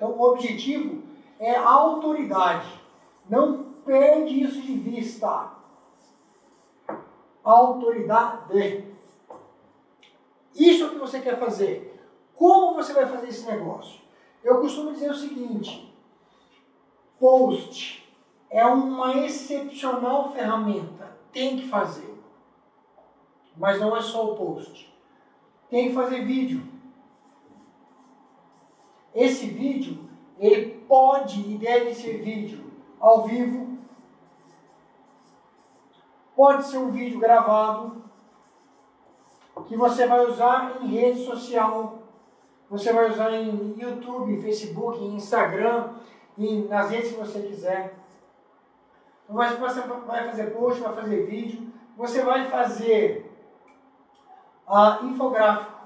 Então 0.00 0.12
o 0.12 0.22
objetivo 0.22 1.02
é 1.38 1.54
a 1.54 1.68
autoridade. 1.68 2.80
Não 3.28 3.64
perde 3.84 4.42
isso 4.42 4.62
de 4.62 4.72
vista. 4.72 5.50
Autoridade. 7.44 8.86
Isso 10.54 10.84
é 10.84 10.86
o 10.86 10.90
que 10.92 10.98
você 10.98 11.20
quer 11.20 11.38
fazer. 11.38 12.02
Como 12.34 12.76
você 12.76 12.94
vai 12.94 13.04
fazer 13.04 13.28
esse 13.28 13.46
negócio? 13.46 14.00
Eu 14.42 14.62
costumo 14.62 14.92
dizer 14.92 15.10
o 15.10 15.14
seguinte: 15.14 15.94
post 17.18 18.10
é 18.48 18.64
uma 18.64 19.18
excepcional 19.18 20.32
ferramenta. 20.32 21.14
Tem 21.30 21.58
que 21.58 21.68
fazer. 21.68 22.18
Mas 23.54 23.78
não 23.78 23.94
é 23.94 24.00
só 24.00 24.32
o 24.32 24.36
post. 24.36 24.90
Tem 25.68 25.88
que 25.88 25.94
fazer 25.94 26.24
vídeo. 26.24 26.69
Esse 29.14 29.46
vídeo, 29.46 30.08
ele 30.38 30.84
pode 30.88 31.40
e 31.40 31.58
deve 31.58 31.94
ser 31.94 32.22
vídeo 32.22 32.70
ao 32.98 33.26
vivo. 33.26 33.78
Pode 36.34 36.64
ser 36.66 36.78
um 36.78 36.90
vídeo 36.90 37.18
gravado 37.18 38.02
que 39.66 39.76
você 39.76 40.06
vai 40.06 40.26
usar 40.26 40.78
em 40.80 40.86
rede 40.88 41.24
social. 41.24 41.98
Você 42.68 42.92
vai 42.92 43.10
usar 43.10 43.32
em 43.32 43.74
YouTube, 43.78 44.40
Facebook, 44.40 45.04
Instagram, 45.04 45.90
e 46.38 46.62
nas 46.62 46.90
redes 46.90 47.12
que 47.12 47.18
você 47.18 47.42
quiser. 47.42 47.94
Você 49.28 49.56
vai 49.56 50.24
fazer 50.24 50.46
post, 50.50 50.80
vai 50.80 50.94
fazer 50.94 51.26
vídeo, 51.26 51.68
você 51.96 52.22
vai 52.22 52.48
fazer 52.48 53.30
uh, 54.66 55.04
infográfico. 55.04 55.79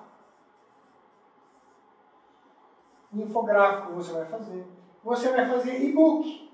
Infográfico 3.15 3.93
você 3.93 4.13
vai 4.13 4.25
fazer. 4.27 4.67
Você 5.03 5.31
vai 5.31 5.49
fazer 5.49 5.83
e-book. 5.83 6.51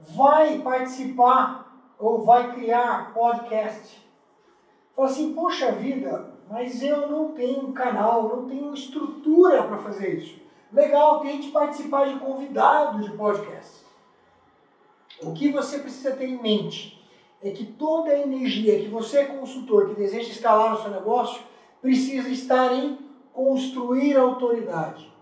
Vai 0.00 0.58
participar 0.58 1.94
ou 1.98 2.24
vai 2.24 2.54
criar 2.54 3.14
podcast. 3.14 4.02
Fala 4.94 5.08
assim, 5.08 5.32
poxa 5.32 5.72
vida, 5.72 6.34
mas 6.50 6.82
eu 6.82 7.08
não 7.08 7.32
tenho 7.32 7.72
canal, 7.72 8.28
não 8.28 8.46
tenho 8.46 8.74
estrutura 8.74 9.62
para 9.62 9.78
fazer 9.78 10.18
isso. 10.18 10.40
Legal, 10.72 11.20
tente 11.20 11.50
participar 11.50 12.06
de 12.06 12.18
convidado 12.18 13.02
de 13.02 13.16
podcast. 13.16 13.84
O 15.22 15.32
que 15.32 15.50
você 15.52 15.78
precisa 15.78 16.16
ter 16.16 16.28
em 16.28 16.42
mente 16.42 17.00
é 17.42 17.50
que 17.50 17.64
toda 17.64 18.10
a 18.10 18.18
energia 18.18 18.80
que 18.80 18.88
você, 18.88 19.24
consultor, 19.26 19.88
que 19.88 19.94
deseja 19.94 20.30
escalar 20.30 20.74
o 20.74 20.82
seu 20.82 20.90
negócio, 20.90 21.42
precisa 21.82 22.30
estar 22.30 22.72
em 22.72 22.98
construir 23.34 24.16
autoridade. 24.16 25.12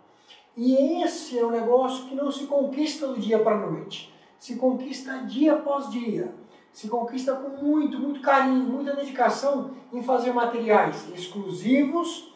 E 0.57 1.03
esse 1.03 1.37
é 1.37 1.45
um 1.45 1.51
negócio 1.51 2.07
que 2.07 2.15
não 2.15 2.31
se 2.31 2.47
conquista 2.47 3.09
do 3.09 3.19
dia 3.19 3.39
para 3.41 3.57
a 3.57 3.67
noite, 3.67 4.15
se 4.39 4.55
conquista 4.57 5.19
dia 5.19 5.55
após 5.55 5.91
dia, 5.91 6.33
se 6.73 6.89
conquista 6.89 7.35
com 7.35 7.65
muito, 7.65 7.99
muito 7.99 8.21
carinho, 8.21 8.65
muita 8.65 8.95
dedicação 8.95 9.73
em 9.93 10.03
fazer 10.03 10.33
materiais 10.33 11.09
exclusivos, 11.13 12.33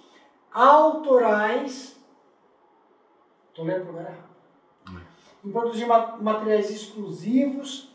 autorais 0.52 1.94
Estou 3.54 3.66
lendo 3.66 3.86
lugar 3.86 4.06
errado. 4.06 5.04
Em 5.44 5.52
produzir 5.52 5.86
materiais 5.86 6.70
exclusivos, 6.70 7.88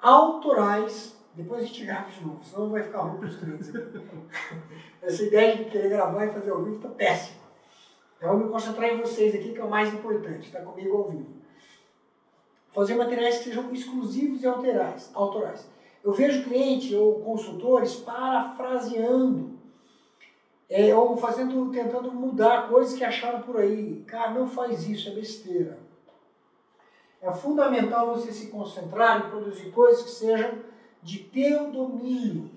autorais. 0.00 1.19
Depois 1.42 1.62
a 1.62 1.66
gente 1.66 1.84
grava 1.86 2.10
de 2.10 2.24
novo, 2.24 2.44
senão 2.44 2.70
vai 2.70 2.82
ficar 2.82 3.00
ruim 3.00 3.18
para 3.18 3.28
os 3.28 3.36
clientes. 3.36 3.72
Essa 5.00 5.22
ideia 5.22 5.56
de 5.56 5.70
querer 5.70 5.88
gravar 5.88 6.26
e 6.26 6.32
fazer 6.32 6.50
ao 6.50 6.62
vivo 6.62 6.76
está 6.76 6.88
péssima. 6.90 7.40
Então, 8.16 8.32
eu 8.32 8.38
me 8.38 8.50
concentrar 8.50 8.90
em 8.90 9.00
vocês 9.00 9.34
aqui, 9.34 9.52
que 9.52 9.58
é 9.58 9.64
o 9.64 9.70
mais 9.70 9.92
importante, 9.94 10.46
está 10.46 10.60
comigo 10.60 10.96
ao 10.98 11.08
vivo. 11.08 11.40
Fazer 12.72 12.94
materiais 12.94 13.38
que 13.38 13.44
sejam 13.44 13.72
exclusivos 13.72 14.42
e 14.42 14.46
autorais. 14.46 15.10
autorais. 15.14 15.70
Eu 16.04 16.12
vejo 16.12 16.44
cliente 16.44 16.94
ou 16.94 17.20
consultores 17.20 17.96
parafraseando 17.96 19.58
é, 20.68 20.94
ou 20.94 21.16
fazendo, 21.16 21.70
tentando 21.70 22.12
mudar 22.12 22.68
coisas 22.68 22.96
que 22.96 23.02
acharam 23.02 23.40
por 23.42 23.56
aí. 23.56 24.04
Cara, 24.06 24.32
não 24.32 24.46
faz 24.46 24.86
isso, 24.86 25.08
é 25.08 25.12
besteira. 25.12 25.78
É 27.22 27.30
fundamental 27.32 28.14
você 28.14 28.30
se 28.30 28.48
concentrar 28.48 29.26
em 29.26 29.30
produzir 29.30 29.70
coisas 29.70 30.02
que 30.02 30.10
sejam 30.10 30.69
de 31.02 31.18
teu 31.18 31.70
domínio, 31.70 32.50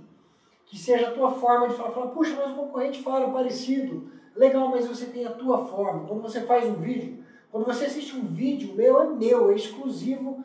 que 0.65 0.77
seja 0.77 1.09
a 1.09 1.11
tua 1.11 1.31
forma 1.31 1.69
de 1.69 1.75
falar. 1.75 2.07
Puxa, 2.07 2.35
mas 2.35 2.51
o 2.51 2.55
concorrente 2.55 3.01
fala 3.01 3.31
parecido. 3.31 4.11
Legal, 4.35 4.69
mas 4.69 4.87
você 4.87 5.05
tem 5.05 5.25
a 5.25 5.31
tua 5.31 5.65
forma. 5.65 6.07
Quando 6.07 6.21
você 6.21 6.41
faz 6.41 6.65
um 6.65 6.75
vídeo, 6.75 7.23
quando 7.51 7.65
você 7.65 7.85
assiste 7.85 8.15
um 8.15 8.25
vídeo, 8.25 8.73
meu 8.73 9.01
é 9.01 9.07
meu, 9.07 9.51
é 9.51 9.55
exclusivo 9.55 10.43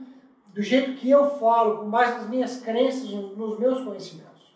do 0.53 0.63
jeito 0.63 0.99
que 0.99 1.09
eu 1.09 1.31
falo, 1.39 1.79
com 1.79 1.91
base 1.91 2.19
nas 2.19 2.29
minhas 2.29 2.61
crenças, 2.61 3.11
nos 3.11 3.59
meus 3.59 3.83
conhecimentos. 3.83 4.55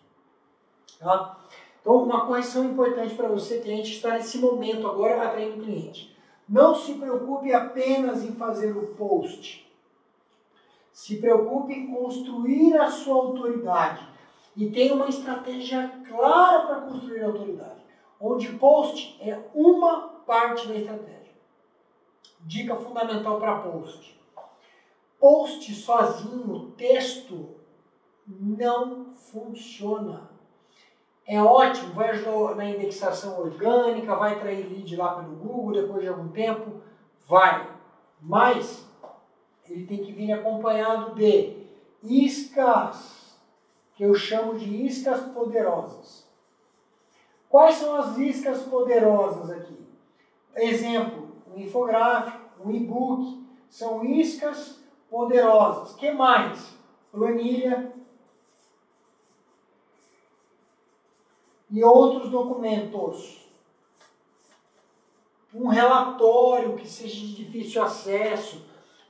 Tá? 0.98 1.38
Então, 1.80 2.04
uma 2.04 2.26
correção 2.26 2.64
importante 2.64 3.14
para 3.14 3.28
você, 3.28 3.58
cliente, 3.60 3.92
está 3.92 4.12
nesse 4.12 4.38
momento 4.38 4.86
agora 4.86 5.22
atraindo 5.22 5.62
cliente. 5.62 6.16
Não 6.48 6.74
se 6.74 6.94
preocupe 6.94 7.52
apenas 7.52 8.22
em 8.22 8.32
fazer 8.32 8.76
o 8.76 8.88
post. 8.88 9.66
Se 10.92 11.16
preocupe 11.16 11.72
em 11.72 11.92
construir 11.92 12.76
a 12.76 12.90
sua 12.90 13.16
autoridade. 13.16 14.06
E 14.56 14.70
tenha 14.70 14.94
uma 14.94 15.08
estratégia 15.08 16.02
clara 16.06 16.66
para 16.66 16.80
construir 16.82 17.22
a 17.22 17.26
autoridade. 17.26 17.82
Onde 18.20 18.52
post 18.52 19.18
é 19.20 19.40
uma 19.54 20.08
parte 20.26 20.68
da 20.68 20.74
estratégia. 20.74 21.32
Dica 22.40 22.76
fundamental 22.76 23.40
para 23.40 23.60
post. 23.60 24.20
Post 25.18 25.74
sozinho, 25.74 26.72
texto, 26.76 27.56
não 28.26 29.12
funciona 29.12 30.32
é 31.26 31.40
ótimo, 31.40 31.94
vai 31.94 32.10
ajudar 32.10 32.56
na 32.56 32.68
indexação 32.68 33.38
orgânica, 33.40 34.16
vai 34.16 34.40
trair 34.40 34.66
lead 34.66 34.96
lá 34.96 35.14
pelo 35.14 35.36
Google 35.36 35.72
depois 35.72 36.02
de 36.02 36.08
algum 36.08 36.28
tempo, 36.28 36.82
vai. 37.26 37.68
Mas 38.20 38.86
ele 39.68 39.86
tem 39.86 40.04
que 40.04 40.12
vir 40.12 40.32
acompanhado 40.32 41.14
de 41.14 41.66
iscas, 42.02 43.36
que 43.94 44.04
eu 44.04 44.14
chamo 44.14 44.58
de 44.58 44.86
iscas 44.86 45.20
poderosas. 45.32 46.26
Quais 47.48 47.76
são 47.76 47.94
as 47.96 48.16
iscas 48.18 48.62
poderosas 48.62 49.50
aqui? 49.50 49.78
Exemplo, 50.56 51.28
um 51.54 51.58
infográfico, 51.60 52.66
um 52.66 52.70
e-book, 52.70 53.46
são 53.68 54.04
iscas 54.04 54.80
poderosas. 55.10 55.94
que 55.94 56.10
mais? 56.10 56.74
Planilha, 57.10 57.92
e 61.72 61.82
outros 61.82 62.30
documentos. 62.30 63.40
Um 65.54 65.68
relatório 65.68 66.76
que 66.76 66.86
seja 66.86 67.14
de 67.14 67.34
difícil 67.34 67.82
acesso, 67.82 68.62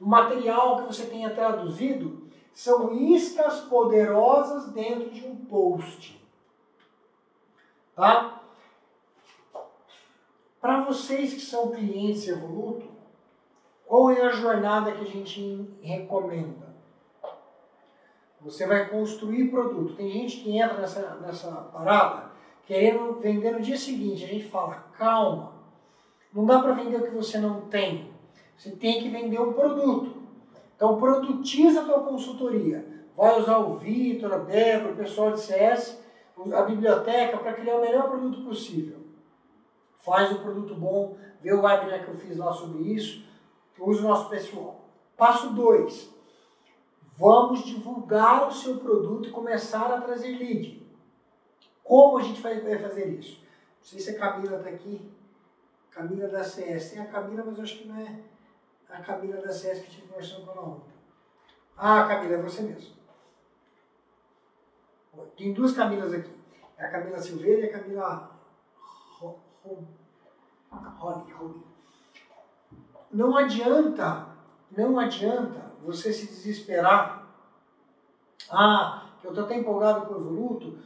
material 0.06 0.78
que 0.78 0.86
você 0.86 1.06
tenha 1.06 1.30
traduzido, 1.30 2.28
são 2.52 2.92
iscas 2.92 3.60
poderosas 3.60 4.72
dentro 4.72 5.10
de 5.10 5.26
um 5.26 5.36
post. 5.36 6.20
Tá? 7.94 8.42
Para 10.60 10.82
vocês 10.82 11.34
que 11.34 11.40
são 11.40 11.70
clientes 11.70 12.28
Evoluto, 12.28 12.86
qual 13.86 14.10
é 14.10 14.22
a 14.22 14.30
jornada 14.30 14.92
que 14.92 15.02
a 15.02 15.06
gente 15.06 15.68
recomenda? 15.82 16.72
Você 18.40 18.66
vai 18.66 18.88
construir 18.88 19.50
produto. 19.50 19.94
Tem 19.94 20.10
gente 20.10 20.38
que 20.38 20.56
entra 20.56 20.78
nessa, 20.78 21.16
nessa 21.16 21.50
parada 21.50 22.32
querendo 22.66 23.20
vender 23.20 23.52
no 23.52 23.60
dia 23.60 23.76
seguinte. 23.76 24.24
A 24.24 24.28
gente 24.28 24.48
fala, 24.48 24.86
calma, 24.96 25.52
não 26.32 26.44
dá 26.44 26.60
para 26.60 26.72
vender 26.72 26.96
o 26.96 27.04
que 27.04 27.10
você 27.10 27.38
não 27.38 27.62
tem. 27.62 28.11
Você 28.62 28.70
tem 28.70 29.02
que 29.02 29.08
vender 29.08 29.40
um 29.40 29.52
produto. 29.52 30.22
Então, 30.76 30.96
produtiza 30.96 31.80
a 31.80 31.84
tua 31.84 32.04
consultoria. 32.04 32.86
Vai 33.16 33.40
usar 33.40 33.58
o 33.58 33.76
Vitor, 33.76 34.32
a 34.32 34.38
Débora, 34.38 34.92
o 34.92 34.96
pessoal 34.96 35.32
de 35.32 35.40
CS, 35.40 36.00
a 36.54 36.62
biblioteca 36.62 37.38
para 37.38 37.54
criar 37.54 37.78
o 37.78 37.80
melhor 37.80 38.08
produto 38.08 38.44
possível. 38.44 39.00
Faz 39.98 40.30
um 40.30 40.38
produto 40.38 40.76
bom, 40.76 41.16
vê 41.40 41.52
o 41.52 41.62
webinar 41.62 42.04
que 42.04 42.10
eu 42.12 42.16
fiz 42.16 42.36
lá 42.36 42.52
sobre 42.52 42.82
isso, 42.84 43.24
usa 43.80 44.04
o 44.04 44.08
nosso 44.08 44.30
pessoal. 44.30 44.84
Passo 45.16 45.52
2. 45.54 46.14
Vamos 47.16 47.64
divulgar 47.64 48.46
o 48.46 48.52
seu 48.52 48.76
produto 48.76 49.28
e 49.28 49.32
começar 49.32 49.92
a 49.92 50.00
trazer 50.00 50.38
lead. 50.38 50.86
Como 51.82 52.16
a 52.16 52.22
gente 52.22 52.40
vai, 52.40 52.60
fazer 52.78 53.08
isso? 53.08 53.40
Não 53.40 53.84
sei 53.84 53.98
se 53.98 54.10
a 54.10 54.18
Camila 54.20 54.58
está 54.58 54.70
aqui. 54.70 55.10
Camila 55.90 56.28
da 56.28 56.44
CS. 56.44 56.92
Tem 56.92 57.02
a 57.02 57.06
Camila, 57.06 57.42
mas 57.44 57.58
eu 57.58 57.64
acho 57.64 57.78
que 57.78 57.88
não 57.88 57.96
é 57.96 58.31
a 58.92 59.00
Camila 59.00 59.40
da 59.40 59.52
CS 59.52 59.80
que 59.80 59.88
estive 59.88 60.08
conversando 60.08 60.46
com 60.46 60.52
ela 60.52 60.62
ontem. 60.62 60.92
Ah, 61.76 62.06
Camila, 62.06 62.34
é 62.34 62.42
você 62.42 62.62
mesmo. 62.62 62.94
Tem 65.36 65.52
duas 65.52 65.72
Camilas 65.72 66.12
aqui. 66.12 66.30
É 66.76 66.86
a 66.86 66.90
Camila 66.90 67.18
Silveira 67.18 67.62
e 67.62 67.68
a 67.68 67.72
Camila 67.72 68.30
Rony. 71.02 71.62
Não 73.10 73.36
adianta, 73.36 74.28
não 74.70 74.98
adianta 74.98 75.72
você 75.82 76.12
se 76.12 76.26
desesperar. 76.26 77.26
Ah, 78.50 79.10
eu 79.22 79.30
estou 79.30 79.44
até 79.44 79.56
empolgado 79.56 80.06
com 80.06 80.14
o 80.14 80.16
Evoluto, 80.18 80.78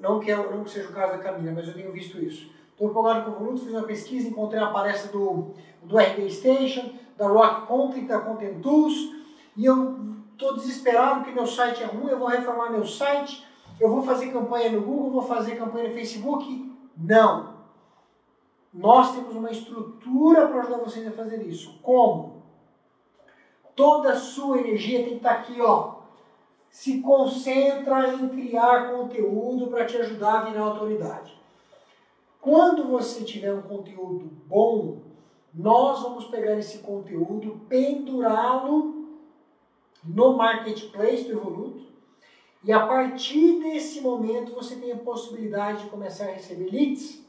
não 0.00 0.20
que, 0.20 0.34
não 0.34 0.64
que 0.64 0.70
seja 0.70 0.88
o 0.88 0.92
caso 0.92 1.12
da 1.12 1.22
Camila, 1.22 1.52
mas 1.54 1.68
eu 1.68 1.74
tenho 1.74 1.92
visto 1.92 2.18
isso. 2.18 2.50
Estou 2.70 2.90
empolgado 2.90 3.24
com 3.24 3.30
o 3.30 3.34
Evoluto, 3.34 3.64
fiz 3.64 3.72
uma 3.72 3.82
pesquisa, 3.82 4.28
encontrei 4.28 4.60
a 4.60 4.70
palestra 4.70 5.10
do, 5.10 5.54
do 5.82 5.98
RD 5.98 6.30
Station, 6.30 6.94
da 7.16 7.28
Rock 7.28 7.66
Content, 7.66 8.06
da 8.06 8.20
Content 8.20 8.60
Tools, 8.60 9.14
e 9.56 9.64
eu 9.64 10.16
estou 10.32 10.54
desesperado 10.54 11.20
porque 11.20 11.32
meu 11.32 11.46
site 11.46 11.82
é 11.82 11.86
ruim, 11.86 12.10
eu 12.10 12.18
vou 12.18 12.28
reformar 12.28 12.70
meu 12.70 12.86
site, 12.86 13.46
eu 13.80 13.90
vou 13.90 14.02
fazer 14.02 14.32
campanha 14.32 14.70
no 14.70 14.82
Google, 14.82 15.10
vou 15.10 15.22
fazer 15.22 15.56
campanha 15.56 15.88
no 15.88 15.94
Facebook. 15.94 16.74
Não. 16.96 17.56
Nós 18.72 19.12
temos 19.12 19.34
uma 19.34 19.50
estrutura 19.50 20.48
para 20.48 20.60
ajudar 20.60 20.78
vocês 20.78 21.06
a 21.06 21.10
fazer 21.10 21.42
isso. 21.46 21.78
Como? 21.82 22.42
Toda 23.74 24.12
a 24.12 24.16
sua 24.16 24.58
energia 24.58 25.00
tem 25.00 25.10
que 25.10 25.16
estar 25.16 25.32
aqui, 25.32 25.60
ó. 25.60 25.96
Se 26.70 27.00
concentra 27.00 28.14
em 28.14 28.28
criar 28.28 28.92
conteúdo 28.92 29.68
para 29.68 29.86
te 29.86 29.96
ajudar 29.96 30.40
a 30.40 30.44
virar 30.44 30.64
autoridade. 30.64 31.34
Quando 32.40 32.84
você 32.88 33.24
tiver 33.24 33.52
um 33.52 33.62
conteúdo 33.62 34.30
bom, 34.46 34.98
nós 35.56 36.02
vamos 36.02 36.26
pegar 36.26 36.58
esse 36.58 36.78
conteúdo, 36.78 37.62
pendurá-lo 37.66 39.06
no 40.04 40.36
marketplace 40.36 41.24
do 41.24 41.32
Evoluto, 41.32 41.86
e 42.62 42.72
a 42.72 42.86
partir 42.86 43.60
desse 43.60 44.02
momento 44.02 44.52
você 44.52 44.76
tem 44.76 44.92
a 44.92 44.96
possibilidade 44.96 45.84
de 45.84 45.90
começar 45.90 46.26
a 46.26 46.32
receber 46.32 46.70
leads 46.70 47.24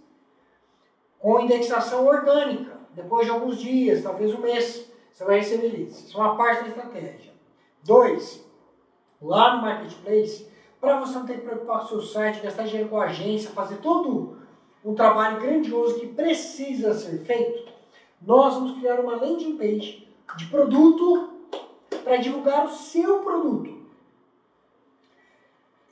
com 1.20 1.40
indexação 1.40 2.06
orgânica. 2.06 2.78
Depois 2.94 3.26
de 3.26 3.32
alguns 3.32 3.58
dias, 3.60 4.04
talvez 4.04 4.34
um 4.34 4.42
mês, 4.42 4.92
você 5.14 5.24
vai 5.24 5.40
receber 5.40 5.70
leads. 5.70 6.08
Isso 6.08 6.18
é 6.18 6.20
uma 6.20 6.36
parte 6.36 6.64
da 6.64 6.68
estratégia. 6.68 7.32
Dois, 7.84 8.44
lá 9.22 9.56
no 9.56 9.62
marketplace, 9.62 10.48
para 10.82 11.00
você 11.00 11.18
não 11.18 11.26
ter 11.26 11.36
que 11.36 11.46
preocupar 11.46 11.80
com 11.80 11.86
o 11.86 11.88
seu 11.88 12.02
site, 12.02 12.42
gastar 12.42 12.64
dinheiro 12.64 12.90
com 12.90 13.00
a 13.00 13.06
agência, 13.06 13.52
fazer 13.52 13.78
todo 13.78 14.38
um 14.84 14.94
trabalho 14.94 15.40
grandioso 15.40 16.00
que 16.00 16.08
precisa 16.08 16.94
ser 16.94 17.20
feito, 17.20 17.77
nós 18.22 18.54
vamos 18.56 18.80
criar 18.80 19.00
uma 19.00 19.16
landing 19.16 19.58
page 19.58 20.08
de 20.36 20.46
produto 20.48 21.34
para 22.04 22.18
divulgar 22.18 22.66
o 22.66 22.70
seu 22.70 23.20
produto. 23.20 23.78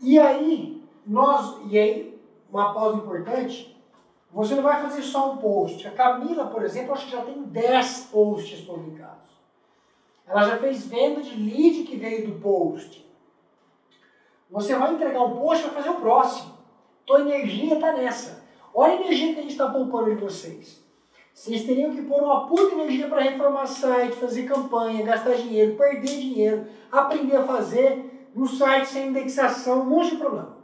E 0.02 0.20
aí, 0.20 0.84
nós, 1.06 1.58
e 1.70 1.78
aí, 1.78 2.20
uma 2.50 2.74
pausa 2.74 2.98
importante, 2.98 3.76
você 4.32 4.56
não 4.56 4.64
vai 4.64 4.82
fazer 4.82 5.02
só 5.02 5.32
um 5.32 5.38
post. 5.38 5.88
A 5.88 5.92
Camila, 5.92 6.48
por 6.48 6.64
exemplo, 6.64 6.94
acho 6.94 7.06
que 7.06 7.12
já 7.12 7.22
tem 7.22 7.44
10 7.44 8.10
posts 8.12 8.62
publicados. 8.62 9.30
Ela 10.28 10.50
já 10.50 10.58
fez 10.58 10.86
venda 10.86 11.22
de 11.22 11.36
lead 11.36 11.84
que 11.84 11.96
veio 11.96 12.28
do 12.28 12.40
post. 12.40 13.06
Você 14.50 14.76
vai 14.76 14.94
entregar 14.94 15.24
um 15.24 15.38
post 15.38 15.64
vai 15.64 15.76
fazer 15.76 15.90
o 15.90 16.02
próximo. 16.02 16.54
Tua 17.06 17.22
energia 17.22 17.76
está 17.76 17.94
nessa. 17.94 18.44
Olha 18.74 18.94
a 18.94 19.02
energia 19.02 19.34
que 19.34 19.40
a 19.40 19.42
gente 19.44 19.52
está 19.52 19.70
poupando 19.70 20.14
de 20.14 20.22
vocês. 20.22 20.85
Vocês 21.36 21.66
teriam 21.66 21.94
que 21.94 22.02
pôr 22.04 22.24
uma 22.24 22.48
puta 22.48 22.76
energia 22.76 23.10
para 23.10 23.24
reformar 23.24 23.68
site, 23.68 24.16
fazer 24.16 24.44
campanha, 24.44 25.04
gastar 25.04 25.34
dinheiro, 25.34 25.76
perder 25.76 26.18
dinheiro, 26.18 26.66
aprender 26.90 27.36
a 27.36 27.44
fazer 27.44 28.30
no 28.34 28.48
site 28.48 28.88
sem 28.88 29.10
indexação, 29.10 29.82
um 29.82 29.86
monte 29.86 30.12
de 30.12 30.16
problema. 30.16 30.56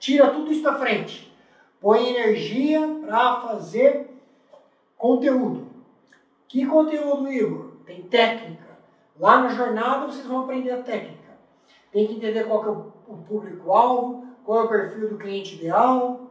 Tira 0.00 0.28
tudo 0.30 0.50
isso 0.50 0.64
da 0.64 0.74
frente. 0.74 1.32
Põe 1.80 2.08
energia 2.08 2.80
para 3.06 3.42
fazer 3.42 4.10
conteúdo. 4.98 5.68
Que 6.48 6.66
conteúdo, 6.66 7.32
Igor? 7.32 7.76
Tem 7.86 8.02
técnica. 8.02 8.76
Lá 9.20 9.40
na 9.40 9.50
jornada 9.50 10.06
vocês 10.06 10.26
vão 10.26 10.40
aprender 10.40 10.72
a 10.72 10.82
técnica. 10.82 11.30
Tem 11.92 12.08
que 12.08 12.14
entender 12.14 12.42
qual 12.42 12.60
que 12.60 12.68
é 12.68 12.72
o 12.72 13.18
público-alvo, 13.18 14.26
qual 14.44 14.62
é 14.62 14.64
o 14.64 14.68
perfil 14.68 15.10
do 15.10 15.16
cliente 15.16 15.54
ideal, 15.54 16.28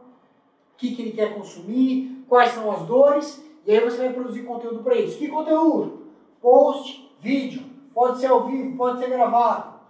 o 0.74 0.76
que, 0.76 0.94
que 0.94 1.00
ele 1.00 1.12
quer 1.12 1.34
consumir, 1.34 2.19
quais 2.30 2.52
são 2.52 2.70
as 2.70 2.82
dores, 2.82 3.44
e 3.66 3.72
aí 3.72 3.80
você 3.80 3.98
vai 3.98 4.12
produzir 4.12 4.44
conteúdo 4.44 4.84
para 4.84 4.94
isso. 4.94 5.18
Que 5.18 5.26
conteúdo? 5.26 6.06
Post, 6.40 7.12
vídeo, 7.18 7.64
pode 7.92 8.20
ser 8.20 8.28
ao 8.28 8.46
vivo, 8.46 8.76
pode 8.76 9.00
ser 9.00 9.10
gravado, 9.10 9.80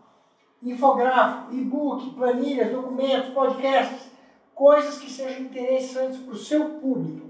infográfico, 0.63 1.53
e-book, 1.53 2.11
planilhas, 2.15 2.73
documentos, 2.73 3.35
podcasts, 3.35 4.11
coisas 4.55 4.99
que 4.99 5.11
sejam 5.11 5.43
interessantes 5.43 6.19
para 6.19 6.33
o 6.33 6.37
seu 6.37 6.65
público. 6.81 7.29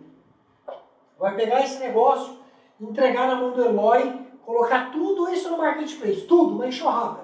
Vai 1.18 1.34
pegar 1.34 1.64
esse 1.64 1.80
negócio, 1.80 2.38
entregar 2.80 3.26
na 3.26 3.34
mão 3.34 3.50
do 3.50 3.64
Eloy, 3.64 4.16
colocar 4.46 4.92
tudo 4.92 5.28
isso 5.28 5.50
no 5.50 5.58
marketplace, 5.58 6.22
tudo, 6.22 6.54
uma 6.54 6.68
enxurrada. 6.68 7.18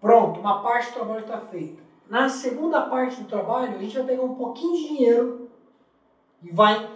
Pronto, 0.00 0.40
uma 0.40 0.62
parte 0.62 0.88
do 0.88 0.94
trabalho 0.94 1.20
está 1.20 1.38
feita. 1.38 1.82
Na 2.08 2.26
segunda 2.28 2.82
parte 2.82 3.20
do 3.20 3.28
trabalho, 3.28 3.76
a 3.76 3.78
gente 3.78 3.94
vai 3.96 4.06
pegar 4.06 4.22
um 4.22 4.34
pouquinho 4.34 4.76
de 4.76 4.88
dinheiro 4.88 5.45
e 6.42 6.50
vai 6.50 6.88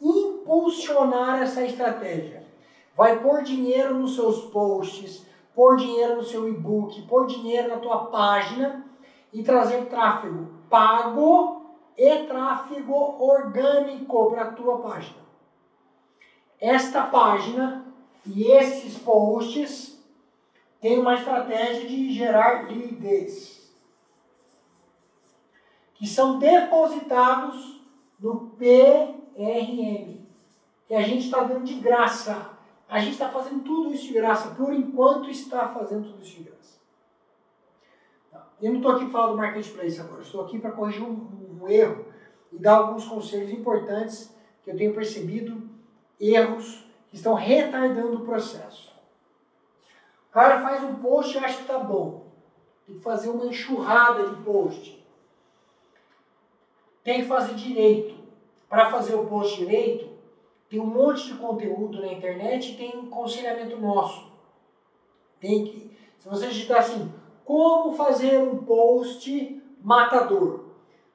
impulsionar 0.00 1.42
essa 1.42 1.64
estratégia. 1.64 2.44
Vai 2.96 3.20
pôr 3.20 3.42
dinheiro 3.42 3.94
nos 3.94 4.14
seus 4.14 4.44
posts, 4.50 5.26
pôr 5.54 5.76
dinheiro 5.76 6.16
no 6.16 6.24
seu 6.24 6.48
e-book, 6.48 7.02
pôr 7.02 7.26
dinheiro 7.26 7.68
na 7.68 7.78
tua 7.78 8.06
página 8.06 8.84
e 9.32 9.42
trazer 9.42 9.86
tráfego 9.86 10.56
pago 10.68 11.66
e 11.96 12.24
tráfego 12.24 13.16
orgânico 13.22 14.30
para 14.30 14.42
a 14.42 14.52
tua 14.52 14.78
página. 14.78 15.26
Esta 16.60 17.02
página 17.04 17.84
e 18.24 18.44
esses 18.50 18.98
posts 18.98 19.98
têm 20.80 20.98
uma 20.98 21.14
estratégia 21.14 21.88
de 21.88 22.12
gerar 22.12 22.68
leads 22.68 23.56
que 25.94 26.06
são 26.06 26.38
depositados 26.38 27.75
no 28.18 28.50
PRM, 28.50 30.26
que 30.86 30.94
a 30.94 31.02
gente 31.02 31.26
está 31.26 31.42
dando 31.42 31.64
de 31.64 31.74
graça. 31.74 32.50
A 32.88 33.00
gente 33.00 33.12
está 33.12 33.28
fazendo 33.28 33.64
tudo 33.64 33.92
isso 33.92 34.06
de 34.06 34.14
graça, 34.14 34.54
por 34.54 34.72
enquanto 34.72 35.28
está 35.28 35.68
fazendo 35.68 36.08
tudo 36.08 36.22
isso 36.22 36.36
de 36.36 36.44
graça. 36.44 36.76
Eu 38.60 38.70
não 38.70 38.76
estou 38.78 38.92
aqui 38.92 39.04
para 39.04 39.12
falar 39.12 39.26
do 39.32 39.36
marketplace 39.36 40.00
agora, 40.00 40.22
estou 40.22 40.44
aqui 40.44 40.58
para 40.58 40.72
corrigir 40.72 41.02
um, 41.02 41.60
um, 41.60 41.68
erro 41.68 42.06
e 42.50 42.58
dar 42.58 42.76
alguns 42.76 43.04
conselhos 43.04 43.50
importantes 43.50 44.34
que 44.62 44.70
eu 44.70 44.76
tenho 44.76 44.94
percebido, 44.94 45.68
erros 46.18 46.86
que 47.10 47.16
estão 47.16 47.34
retardando 47.34 48.16
o 48.16 48.24
processo. 48.24 48.94
O 50.30 50.32
cara 50.32 50.62
faz 50.62 50.82
um 50.84 50.96
post 50.96 51.36
e 51.36 51.38
acha 51.38 51.56
que 51.56 51.62
está 51.62 51.78
bom. 51.78 52.26
Tem 52.86 52.96
que 52.96 53.02
fazer 53.02 53.28
uma 53.28 53.46
enxurrada 53.46 54.28
de 54.28 54.42
post 54.42 54.95
tem 57.06 57.20
que 57.20 57.28
fazer 57.28 57.54
direito. 57.54 58.16
Para 58.68 58.90
fazer 58.90 59.14
o 59.14 59.26
post 59.26 59.58
direito, 59.58 60.08
tem 60.68 60.80
um 60.80 60.86
monte 60.86 61.28
de 61.28 61.34
conteúdo 61.34 62.00
na 62.00 62.12
internet 62.12 62.72
e 62.72 62.76
tem 62.76 62.96
um 62.96 63.06
aconselhamento 63.06 63.76
nosso. 63.76 64.26
Tem 65.38 65.64
que, 65.64 65.96
se 66.18 66.28
você 66.28 66.48
digitar 66.48 66.78
assim, 66.78 67.08
como 67.44 67.92
fazer 67.92 68.40
um 68.40 68.56
post 68.64 69.62
matador, 69.80 70.64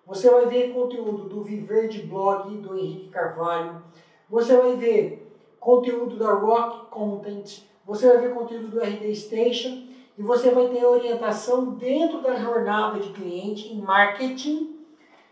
você 0.06 0.30
vai 0.30 0.46
ver 0.46 0.74
conteúdo 0.74 1.28
do 1.28 1.44
Viver 1.44 1.90
de 1.90 2.04
Blog, 2.04 2.56
do 2.60 2.78
Henrique 2.78 3.10
Carvalho, 3.10 3.84
você 4.30 4.56
vai 4.56 4.78
ver 4.78 5.30
conteúdo 5.60 6.16
da 6.16 6.34
Rock 6.34 6.90
Content, 6.90 7.64
você 7.86 8.08
vai 8.08 8.18
ver 8.20 8.34
conteúdo 8.34 8.70
do 8.70 8.80
RD 8.80 9.14
Station 9.14 9.88
e 10.18 10.22
você 10.22 10.52
vai 10.52 10.70
ter 10.70 10.86
orientação 10.86 11.72
dentro 11.72 12.22
da 12.22 12.36
jornada 12.36 12.98
de 13.02 13.10
cliente 13.10 13.74
em 13.74 13.82
marketing 13.82 14.81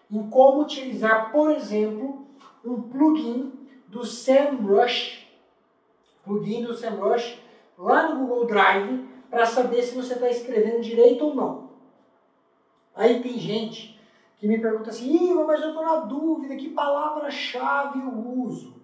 em 0.09 0.29
como 0.29 0.61
utilizar, 0.61 1.31
por 1.31 1.51
exemplo, 1.51 2.25
um 2.65 2.81
plugin 2.81 3.53
do 3.87 4.05
SEMrush, 4.05 5.27
plugin 6.23 6.63
do 6.63 6.73
SEMrush, 6.73 7.41
lá 7.77 8.09
no 8.09 8.19
Google 8.19 8.47
Drive, 8.47 9.07
para 9.29 9.45
saber 9.45 9.83
se 9.83 9.95
você 9.95 10.13
está 10.13 10.29
escrevendo 10.29 10.81
direito 10.81 11.25
ou 11.25 11.35
não. 11.35 11.69
Aí 12.95 13.21
tem 13.21 13.37
gente 13.37 13.99
que 14.37 14.47
me 14.47 14.59
pergunta 14.59 14.89
assim, 14.89 15.31
Igor, 15.31 15.45
mas 15.45 15.61
eu 15.61 15.69
estou 15.69 15.83
na 15.83 15.97
dúvida, 15.97 16.55
que 16.55 16.69
palavra-chave 16.69 17.99
eu 17.99 18.09
uso? 18.09 18.79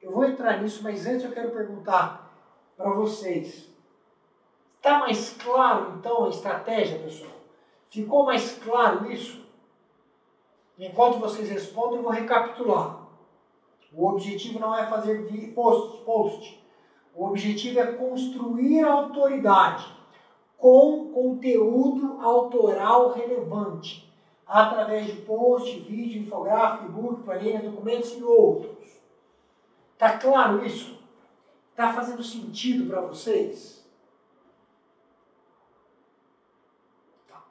Eu 0.00 0.12
vou 0.12 0.24
entrar 0.24 0.62
nisso, 0.62 0.82
mas 0.82 1.06
antes 1.06 1.24
eu 1.24 1.32
quero 1.32 1.50
perguntar 1.50 2.32
para 2.76 2.90
vocês. 2.90 3.68
Está 4.76 5.00
mais 5.00 5.36
claro, 5.42 5.96
então, 5.98 6.26
a 6.26 6.28
estratégia, 6.28 6.98
pessoal? 6.98 7.32
Ficou 7.90 8.24
mais 8.24 8.56
claro 8.58 9.10
isso? 9.10 9.44
Enquanto 10.78 11.18
vocês 11.18 11.48
respondem, 11.48 11.96
eu 11.96 12.02
vou 12.02 12.12
recapitular. 12.12 13.06
O 13.92 14.06
objetivo 14.08 14.58
não 14.58 14.74
é 14.74 14.86
fazer 14.86 15.26
post, 15.54 16.04
post. 16.04 16.66
O 17.14 17.26
objetivo 17.26 17.80
é 17.80 17.92
construir 17.94 18.84
autoridade 18.84 19.86
com 20.58 21.12
conteúdo 21.12 22.20
autoral 22.20 23.12
relevante. 23.12 24.04
através 24.46 25.06
de 25.06 25.22
post, 25.22 25.80
vídeo, 25.80 26.22
infográfico, 26.22 26.84
e-book, 26.84 27.24
planilha, 27.24 27.68
documentos 27.68 28.12
e 28.12 28.22
outros. 28.22 28.76
Tá 29.98 30.18
claro 30.18 30.64
isso? 30.64 31.02
Tá 31.74 31.92
fazendo 31.92 32.22
sentido 32.22 32.88
para 32.88 33.00
vocês? 33.00 33.84
Tá. 37.26 37.42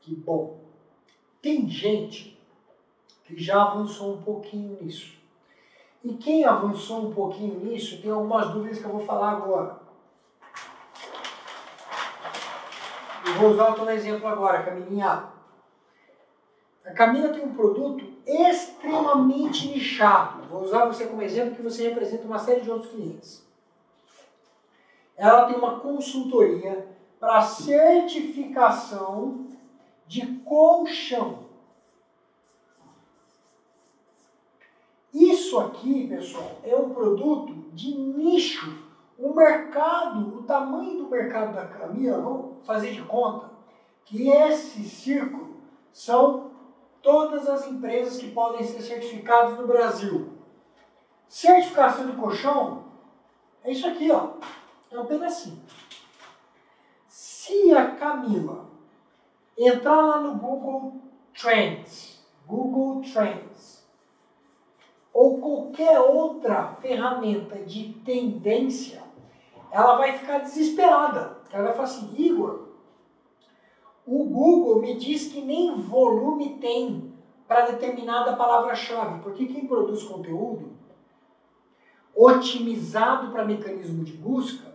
Que 0.00 0.14
bom. 0.16 0.59
Tem 1.42 1.68
gente 1.68 2.38
que 3.24 3.42
já 3.42 3.62
avançou 3.62 4.14
um 4.14 4.22
pouquinho 4.22 4.78
nisso. 4.80 5.18
E 6.02 6.14
quem 6.14 6.44
avançou 6.44 7.08
um 7.08 7.14
pouquinho 7.14 7.60
nisso 7.60 8.00
tem 8.00 8.10
algumas 8.10 8.50
dúvidas 8.50 8.78
que 8.78 8.84
eu 8.84 8.92
vou 8.92 9.06
falar 9.06 9.32
agora. 9.32 9.80
Eu 13.26 13.34
vou 13.34 13.50
usar 13.50 13.68
outro 13.68 13.88
exemplo 13.90 14.26
agora, 14.26 14.62
Camilinha. 14.62 15.28
A 16.84 16.92
Camila 16.92 17.28
tem 17.28 17.44
um 17.44 17.54
produto 17.54 18.04
extremamente 18.26 19.68
nichado. 19.68 20.42
Vou 20.48 20.64
usar 20.64 20.86
você 20.86 21.06
como 21.06 21.22
exemplo 21.22 21.54
que 21.54 21.62
você 21.62 21.88
representa 21.88 22.26
uma 22.26 22.38
série 22.38 22.62
de 22.62 22.70
outros 22.70 22.90
clientes. 22.90 23.46
Ela 25.16 25.46
tem 25.46 25.56
uma 25.56 25.80
consultoria 25.80 26.86
para 27.18 27.42
certificação 27.42 29.46
de 30.10 30.26
colchão. 30.40 31.44
Isso 35.14 35.56
aqui, 35.60 36.08
pessoal, 36.08 36.58
é 36.64 36.74
um 36.74 36.90
produto 36.90 37.54
de 37.72 37.94
nicho. 37.94 38.90
O 39.16 39.32
mercado, 39.32 40.36
o 40.36 40.42
tamanho 40.42 41.04
do 41.04 41.08
mercado 41.08 41.54
da 41.54 41.64
Camila, 41.64 42.20
vamos 42.20 42.66
fazer 42.66 42.92
de 42.92 43.02
conta 43.02 43.50
que 44.04 44.28
esse 44.28 44.82
círculo 44.82 45.60
são 45.92 46.50
todas 47.00 47.48
as 47.48 47.68
empresas 47.68 48.18
que 48.18 48.32
podem 48.32 48.64
ser 48.64 48.82
certificadas 48.82 49.56
no 49.60 49.68
Brasil. 49.68 50.32
Certificação 51.28 52.10
de 52.10 52.16
colchão 52.16 52.82
é 53.62 53.70
isso 53.70 53.86
aqui, 53.86 54.10
ó. 54.10 54.30
É 54.90 54.98
um 54.98 55.06
pedacinho. 55.06 55.62
Se 57.06 57.72
a 57.72 57.92
Camila 57.92 58.69
entrar 59.66 60.00
lá 60.00 60.20
no 60.20 60.36
Google 60.36 60.94
Trends, 61.38 62.24
Google 62.46 63.02
Trends, 63.02 63.86
ou 65.12 65.38
qualquer 65.40 66.00
outra 66.00 66.68
ferramenta 66.80 67.56
de 67.58 67.92
tendência, 68.04 69.02
ela 69.70 69.96
vai 69.96 70.16
ficar 70.16 70.38
desesperada. 70.38 71.38
Ela 71.52 71.64
vai 71.64 71.72
falar 71.72 71.84
assim, 71.84 72.14
Igor, 72.16 72.68
o 74.06 74.24
Google 74.24 74.80
me 74.80 74.96
diz 74.96 75.32
que 75.32 75.40
nem 75.40 75.74
volume 75.80 76.58
tem 76.58 77.12
para 77.46 77.66
determinada 77.66 78.36
palavra-chave, 78.36 79.20
porque 79.22 79.46
quem 79.46 79.66
produz 79.66 80.02
conteúdo 80.04 80.70
otimizado 82.14 83.30
para 83.30 83.44
mecanismo 83.44 84.04
de 84.04 84.12
busca 84.12 84.70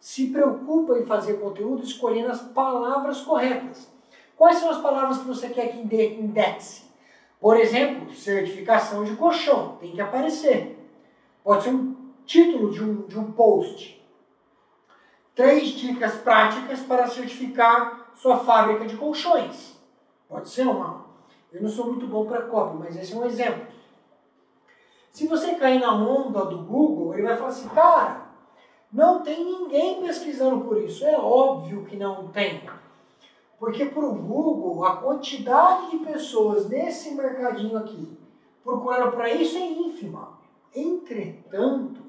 se 0.00 0.30
preocupa 0.30 0.98
em 0.98 1.06
fazer 1.06 1.40
conteúdo 1.40 1.82
escolhendo 1.82 2.30
as 2.30 2.42
palavras 2.42 3.20
corretas. 3.20 3.97
Quais 4.38 4.58
são 4.58 4.70
as 4.70 4.80
palavras 4.80 5.18
que 5.18 5.26
você 5.26 5.48
quer 5.48 5.72
que 5.72 5.80
indexe? 5.80 6.84
Por 7.40 7.56
exemplo, 7.56 8.14
certificação 8.14 9.02
de 9.02 9.16
colchão, 9.16 9.76
tem 9.80 9.90
que 9.90 10.00
aparecer. 10.00 10.78
Pode 11.42 11.64
ser 11.64 11.70
um 11.70 11.96
título 12.24 12.70
de 12.70 12.84
um, 12.84 13.02
de 13.02 13.18
um 13.18 13.32
post. 13.32 14.00
Três 15.34 15.70
dicas 15.70 16.14
práticas 16.18 16.78
para 16.80 17.08
certificar 17.08 18.12
sua 18.14 18.36
fábrica 18.38 18.86
de 18.86 18.96
colchões. 18.96 19.76
Pode 20.28 20.48
ser 20.48 20.68
uma. 20.68 21.06
Eu 21.52 21.62
não 21.62 21.68
sou 21.68 21.86
muito 21.86 22.06
bom 22.06 22.24
para 22.24 22.42
copy, 22.42 22.76
mas 22.76 22.96
esse 22.96 23.14
é 23.14 23.16
um 23.16 23.26
exemplo. 23.26 23.66
Se 25.10 25.26
você 25.26 25.56
cair 25.56 25.80
na 25.80 25.92
onda 25.92 26.44
do 26.44 26.58
Google, 26.58 27.14
ele 27.14 27.24
vai 27.24 27.36
falar 27.36 27.48
assim, 27.48 27.68
cara, 27.70 28.28
não 28.92 29.20
tem 29.20 29.44
ninguém 29.44 30.00
pesquisando 30.00 30.64
por 30.64 30.80
isso. 30.80 31.04
É 31.04 31.18
óbvio 31.18 31.84
que 31.86 31.96
não 31.96 32.28
tem. 32.28 32.62
Porque 33.58 33.86
para 33.86 34.04
o 34.04 34.14
Google, 34.14 34.84
a 34.84 34.96
quantidade 34.98 35.90
de 35.90 35.98
pessoas 35.98 36.68
nesse 36.68 37.14
mercadinho 37.14 37.76
aqui 37.76 38.16
procurando 38.62 39.12
para 39.12 39.32
isso 39.32 39.56
é 39.56 39.66
ínfima. 39.66 40.38
Entretanto, 40.74 42.02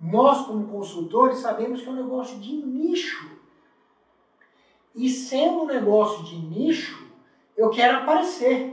nós 0.00 0.46
como 0.46 0.66
consultores 0.68 1.38
sabemos 1.38 1.82
que 1.82 1.88
é 1.88 1.92
um 1.92 1.96
negócio 1.96 2.38
de 2.38 2.56
nicho. 2.56 3.30
E 4.94 5.08
sendo 5.10 5.62
um 5.62 5.66
negócio 5.66 6.24
de 6.24 6.36
nicho, 6.36 7.06
eu 7.56 7.70
quero 7.70 7.98
aparecer. 7.98 8.72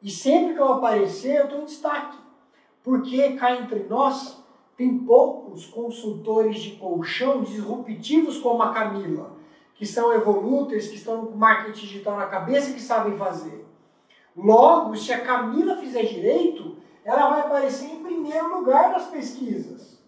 E 0.00 0.10
sempre 0.10 0.54
que 0.54 0.60
eu 0.60 0.72
aparecer, 0.72 1.40
eu 1.40 1.44
estou 1.44 1.62
em 1.62 1.64
destaque. 1.64 2.18
Porque 2.82 3.32
cá 3.34 3.56
entre 3.56 3.84
nós, 3.84 4.42
tem 4.76 4.98
poucos 4.98 5.66
consultores 5.66 6.60
de 6.60 6.76
colchão 6.76 7.42
disruptivos 7.42 8.38
como 8.38 8.62
a 8.62 8.72
Camila 8.72 9.41
que 9.82 9.86
são 9.88 10.14
evoluters, 10.14 10.86
que 10.86 10.94
estão 10.94 11.26
com 11.26 11.36
marketing 11.36 11.80
digital 11.80 12.16
na 12.16 12.26
cabeça 12.26 12.72
que 12.72 12.80
sabem 12.80 13.18
fazer. 13.18 13.66
Logo, 14.36 14.96
se 14.96 15.12
a 15.12 15.24
Camila 15.24 15.76
fizer 15.76 16.04
direito, 16.04 16.76
ela 17.04 17.30
vai 17.30 17.40
aparecer 17.40 17.86
em 17.86 18.00
primeiro 18.00 18.58
lugar 18.58 18.92
nas 18.92 19.06
pesquisas. 19.06 20.00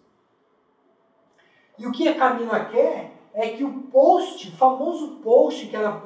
E 1.77 1.85
o 1.85 1.91
que 1.91 2.07
a 2.07 2.15
Camila 2.15 2.63
quer 2.63 3.11
é 3.33 3.49
que 3.49 3.65
o 3.65 3.81
post, 3.91 4.47
o 4.47 4.55
famoso 4.55 5.17
post 5.17 5.67
que 5.67 5.75
ela 5.75 6.01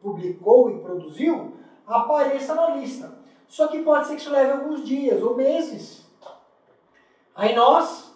publicou 0.00 0.70
e 0.70 0.78
produziu, 0.78 1.52
apareça 1.88 2.54
na 2.54 2.76
lista. 2.76 3.12
Só 3.48 3.66
que 3.66 3.82
pode 3.82 4.06
ser 4.06 4.14
que 4.14 4.20
isso 4.20 4.30
leve 4.30 4.52
alguns 4.52 4.84
dias 4.84 5.20
ou 5.20 5.34
meses. 5.34 6.08
Aí 7.34 7.56
nós, 7.56 8.14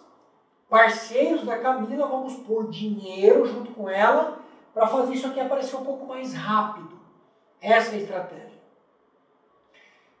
parceiros 0.69 1.43
da 1.43 1.57
Camila, 1.57 2.07
vamos 2.07 2.37
pôr 2.37 2.69
dinheiro 2.69 3.45
junto 3.45 3.73
com 3.73 3.89
ela 3.89 4.47
para 4.73 4.87
fazer 4.87 5.13
isso 5.13 5.27
aqui 5.27 5.39
aparecer 5.39 5.75
um 5.75 5.83
pouco 5.83 6.05
mais 6.05 6.33
rápido. 6.33 6.99
Essa 7.61 7.91
é 7.91 7.95
a 7.95 8.01
estratégia. 8.01 8.59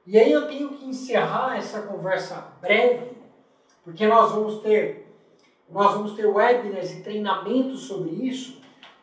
E 0.05 0.17
aí 0.17 0.31
eu 0.31 0.47
tenho 0.47 0.69
que 0.69 0.85
encerrar 0.85 1.57
essa 1.57 1.83
conversa 1.83 2.53
breve, 2.61 3.11
porque 3.83 4.07
nós 4.07 4.31
vamos 4.31 4.61
ter 4.61 5.09
nós 5.69 5.93
vamos 5.93 6.13
ter 6.13 6.25
webinars 6.25 6.91
e 6.91 7.03
treinamentos 7.03 7.81
sobre 7.81 8.09
isso, 8.09 8.59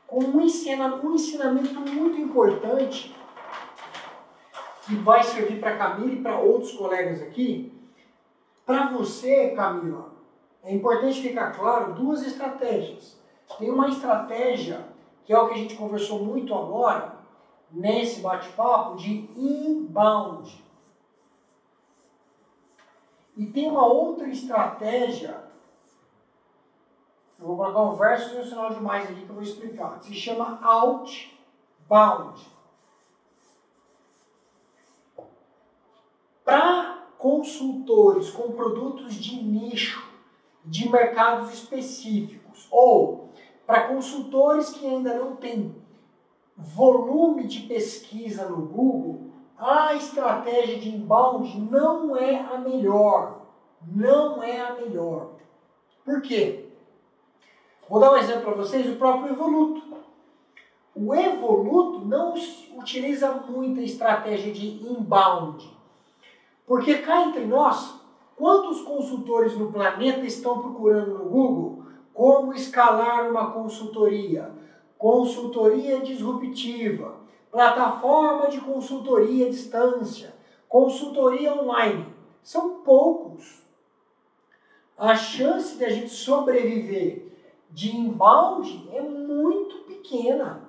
com 0.06 0.18
um 0.18 0.40
ensinamento, 0.40 1.06
um 1.06 1.14
ensinamento 1.14 1.74
muito 1.80 2.18
importante 2.18 3.14
que 4.84 4.94
vai 4.96 5.22
servir 5.22 5.60
para 5.60 5.76
Camila 5.76 6.12
e 6.12 6.22
para 6.22 6.38
outros 6.38 6.72
colegas 6.72 7.22
aqui. 7.22 7.72
Para 8.64 8.88
você, 8.88 9.50
Camila, 9.50 10.12
é 10.64 10.74
importante 10.74 11.22
ficar 11.22 11.52
claro 11.52 11.94
duas 11.94 12.26
estratégias. 12.26 13.16
Tem 13.58 13.70
uma 13.70 13.88
estratégia 13.88 14.85
que 15.26 15.32
é 15.32 15.38
o 15.38 15.48
que 15.48 15.54
a 15.54 15.58
gente 15.58 15.74
conversou 15.74 16.24
muito 16.24 16.54
agora, 16.54 17.16
nesse 17.70 18.20
bate-papo, 18.20 18.96
de 18.96 19.28
inbound. 19.36 20.64
E 23.36 23.44
tem 23.46 23.68
uma 23.68 23.84
outra 23.84 24.28
estratégia, 24.28 25.44
eu 27.38 27.46
vou 27.46 27.56
colocar 27.56 27.82
um 27.82 27.96
verso 27.96 28.34
e 28.34 28.38
um 28.38 28.44
sinal 28.44 28.72
de 28.72 28.80
mais 28.80 29.10
aqui 29.10 29.22
que 29.22 29.28
eu 29.28 29.34
vou 29.34 29.42
explicar, 29.42 29.98
que 29.98 30.06
se 30.06 30.14
chama 30.14 30.60
outbound. 30.62 32.46
Para 36.44 37.08
consultores 37.18 38.30
com 38.30 38.52
produtos 38.52 39.12
de 39.14 39.42
nicho, 39.42 40.08
de 40.64 40.88
mercados 40.88 41.52
específicos, 41.52 42.68
ou 42.70 43.25
para 43.66 43.88
consultores 43.88 44.70
que 44.70 44.86
ainda 44.86 45.14
não 45.14 45.36
têm 45.36 45.74
volume 46.56 47.46
de 47.46 47.60
pesquisa 47.62 48.48
no 48.48 48.66
Google, 48.66 49.30
a 49.58 49.94
estratégia 49.94 50.78
de 50.78 50.94
inbound 50.94 51.60
não 51.70 52.16
é 52.16 52.38
a 52.40 52.58
melhor. 52.58 53.40
Não 53.94 54.42
é 54.42 54.60
a 54.60 54.74
melhor. 54.74 55.30
Por 56.04 56.22
quê? 56.22 56.68
Vou 57.88 58.00
dar 58.00 58.12
um 58.12 58.16
exemplo 58.16 58.42
para 58.42 58.54
vocês, 58.54 58.86
o 58.88 58.96
próprio 58.96 59.32
Evoluto. 59.32 59.82
O 60.94 61.14
Evoluto 61.14 62.04
não 62.06 62.34
utiliza 62.76 63.32
muita 63.48 63.80
estratégia 63.80 64.52
de 64.52 64.82
inbound. 64.84 65.70
Porque 66.66 66.98
cá 66.98 67.22
entre 67.22 67.44
nós, 67.44 68.00
quantos 68.36 68.80
consultores 68.82 69.56
no 69.56 69.72
planeta 69.72 70.24
estão 70.24 70.60
procurando 70.60 71.18
no 71.18 71.24
Google 71.26 71.75
como 72.16 72.54
escalar 72.54 73.30
uma 73.30 73.50
consultoria? 73.50 74.50
Consultoria 74.96 76.00
disruptiva, 76.00 77.16
plataforma 77.52 78.48
de 78.48 78.58
consultoria 78.58 79.46
à 79.46 79.50
distância, 79.50 80.34
consultoria 80.66 81.52
online. 81.52 82.06
São 82.42 82.76
poucos. 82.76 83.62
A 84.96 85.14
chance 85.14 85.76
de 85.76 85.84
a 85.84 85.90
gente 85.90 86.08
sobreviver 86.08 87.36
de 87.70 87.94
inbound 87.94 88.88
é 88.94 89.02
muito 89.02 89.84
pequena. 89.84 90.66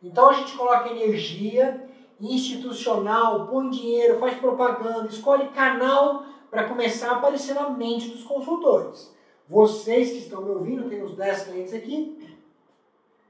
Então 0.00 0.30
a 0.30 0.34
gente 0.34 0.56
coloca 0.56 0.88
energia 0.88 1.90
institucional, 2.20 3.48
põe 3.48 3.68
dinheiro, 3.70 4.20
faz 4.20 4.38
propaganda, 4.38 5.08
escolhe 5.08 5.48
canal 5.48 6.24
para 6.48 6.68
começar 6.68 7.10
a 7.10 7.16
aparecer 7.16 7.54
na 7.54 7.70
mente 7.70 8.08
dos 8.10 8.22
consultores. 8.22 9.18
Vocês 9.50 10.12
que 10.12 10.18
estão 10.18 10.42
me 10.42 10.50
ouvindo, 10.50 10.88
tem 10.88 11.02
uns 11.02 11.16
10 11.16 11.46
clientes 11.46 11.74
aqui, 11.74 12.38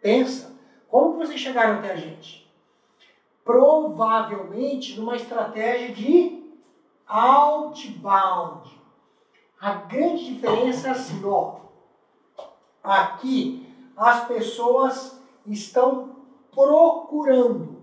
pensa, 0.02 0.54
como 0.86 1.16
vocês 1.16 1.40
chegaram 1.40 1.78
até 1.78 1.92
a 1.92 1.96
gente? 1.96 2.46
Provavelmente 3.42 5.00
numa 5.00 5.16
estratégia 5.16 5.94
de 5.94 6.44
outbound. 7.06 8.70
A 9.58 9.72
grande 9.72 10.34
diferença 10.34 10.88
é 10.88 10.90
assim, 10.90 11.24
ó. 11.24 11.60
Aqui 12.84 13.66
as 13.96 14.26
pessoas 14.26 15.22
estão 15.46 16.16
procurando. 16.52 17.80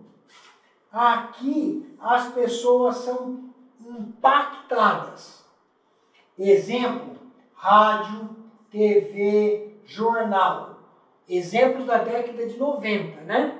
Aqui 0.91 1.91
as 1.99 2.31
pessoas 2.33 2.97
são 2.97 3.51
impactadas. 3.79 5.43
Exemplo: 6.37 7.17
rádio, 7.57 8.29
TV, 8.69 9.75
jornal. 9.85 10.77
Exemplos 11.27 11.85
da 11.85 11.97
década 11.97 12.47
de 12.47 12.57
90, 12.57 13.21
né? 13.21 13.59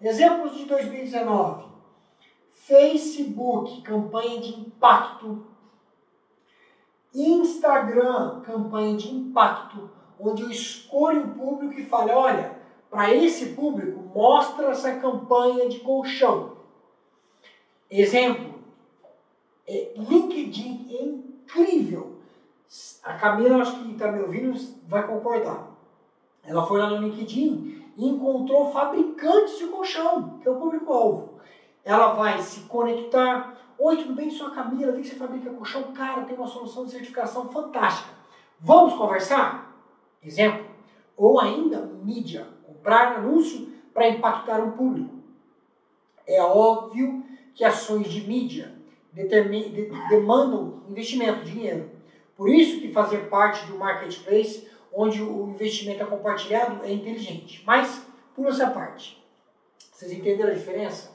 Exemplos 0.00 0.56
de 0.56 0.64
2019. 0.64 1.70
Facebook, 2.50 3.82
campanha 3.82 4.40
de 4.40 4.58
impacto. 4.58 5.46
Instagram, 7.14 8.40
campanha 8.40 8.96
de 8.96 9.14
impacto, 9.14 9.90
onde 10.18 10.42
eu 10.42 10.50
escolho 10.50 11.24
um 11.26 11.34
público 11.34 11.78
e 11.78 11.84
falo, 11.84 12.10
olha, 12.12 12.58
para 12.90 13.14
esse 13.14 13.50
público, 13.54 14.00
mostra 14.14 14.70
essa 14.70 14.96
campanha 14.96 15.68
de 15.68 15.80
colchão. 15.80 16.56
Exemplo, 17.90 18.54
é, 19.68 19.92
LinkedIn 19.96 20.88
é 20.90 21.02
incrível. 21.04 22.11
A 23.02 23.14
Camila, 23.14 23.60
acho 23.60 23.82
que 23.82 23.92
está 23.92 24.12
me 24.12 24.20
ouvindo, 24.20 24.56
vai 24.86 25.04
concordar. 25.06 25.68
Ela 26.44 26.64
foi 26.64 26.78
lá 26.78 26.90
no 26.90 27.08
LinkedIn 27.08 27.92
e 27.96 28.08
encontrou 28.08 28.70
fabricantes 28.70 29.58
de 29.58 29.66
colchão, 29.66 30.38
que 30.38 30.46
é 30.46 30.50
o 30.50 30.56
público-alvo. 30.56 31.40
Ela 31.84 32.12
vai 32.12 32.40
se 32.40 32.60
conectar. 32.60 33.58
Oi, 33.78 33.96
tudo 33.96 34.14
bem? 34.14 34.30
Sou 34.30 34.46
a 34.46 34.50
Camila, 34.52 34.92
vi 34.92 35.02
que 35.02 35.08
você 35.08 35.16
fabrica 35.16 35.50
colchão. 35.50 35.92
Cara, 35.92 36.22
tem 36.22 36.36
uma 36.36 36.46
solução 36.46 36.84
de 36.84 36.92
certificação 36.92 37.48
fantástica. 37.48 38.10
Vamos 38.60 38.94
conversar? 38.94 39.76
Exemplo. 40.22 40.66
Ou 41.16 41.40
ainda, 41.40 41.80
mídia. 42.04 42.46
Comprar 42.64 43.16
anúncio 43.16 43.72
para 43.92 44.08
impactar 44.08 44.60
um 44.60 44.72
público. 44.72 45.16
É 46.24 46.40
óbvio 46.40 47.24
que 47.52 47.64
ações 47.64 48.08
de 48.08 48.26
mídia 48.26 48.72
demandam 50.08 50.84
investimento, 50.88 51.44
dinheiro. 51.44 51.90
Por 52.42 52.48
isso 52.48 52.80
que 52.80 52.92
fazer 52.92 53.28
parte 53.28 53.72
um 53.72 53.78
marketplace 53.78 54.68
onde 54.92 55.22
o 55.22 55.50
investimento 55.50 56.02
é 56.02 56.06
compartilhado 56.06 56.84
é 56.84 56.90
inteligente. 56.90 57.62
Mas, 57.64 58.04
por 58.34 58.48
essa 58.48 58.68
parte. 58.68 59.24
Vocês 59.92 60.10
entenderam 60.10 60.50
a 60.50 60.54
diferença? 60.54 61.12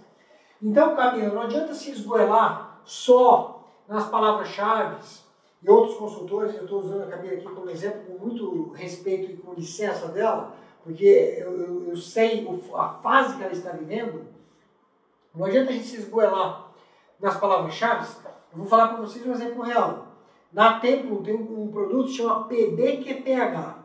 Então, 0.64 0.96
Camila, 0.96 1.36
não 1.36 1.42
adianta 1.42 1.74
se 1.74 1.92
esgoelar 1.92 2.80
só 2.86 3.68
nas 3.90 4.08
palavras-chave 4.08 5.04
e 5.62 5.70
outros 5.70 5.98
consultores, 5.98 6.56
eu 6.56 6.64
estou 6.64 6.80
usando 6.80 7.04
a 7.04 7.08
Camila 7.08 7.34
aqui 7.34 7.44
como 7.44 7.70
exemplo 7.70 8.04
com 8.06 8.26
muito 8.26 8.72
respeito 8.72 9.30
e 9.30 9.36
com 9.36 9.54
licença 9.54 10.08
dela, 10.08 10.56
porque 10.82 11.36
eu, 11.40 11.60
eu, 11.60 11.90
eu 11.90 11.98
sei 11.98 12.48
a 12.74 12.88
fase 13.04 13.36
que 13.36 13.44
ela 13.44 13.52
está 13.52 13.72
vivendo, 13.72 14.26
não 15.36 15.46
adianta 15.46 15.72
a 15.72 15.74
gente 15.74 15.88
se 15.88 15.98
esgoelar 15.98 16.72
nas 17.20 17.38
palavras-chave. 17.38 18.08
Eu 18.54 18.60
vou 18.60 18.66
falar 18.66 18.88
para 18.88 19.02
vocês 19.02 19.28
um 19.28 19.34
exemplo 19.34 19.62
real. 19.62 20.07
Na 20.52 20.80
Tempo 20.80 21.24
tem 21.24 21.36
um 21.36 21.68
produto 21.70 22.08
que 22.08 22.14
chama 22.14 22.46
PBQPH. 22.46 23.78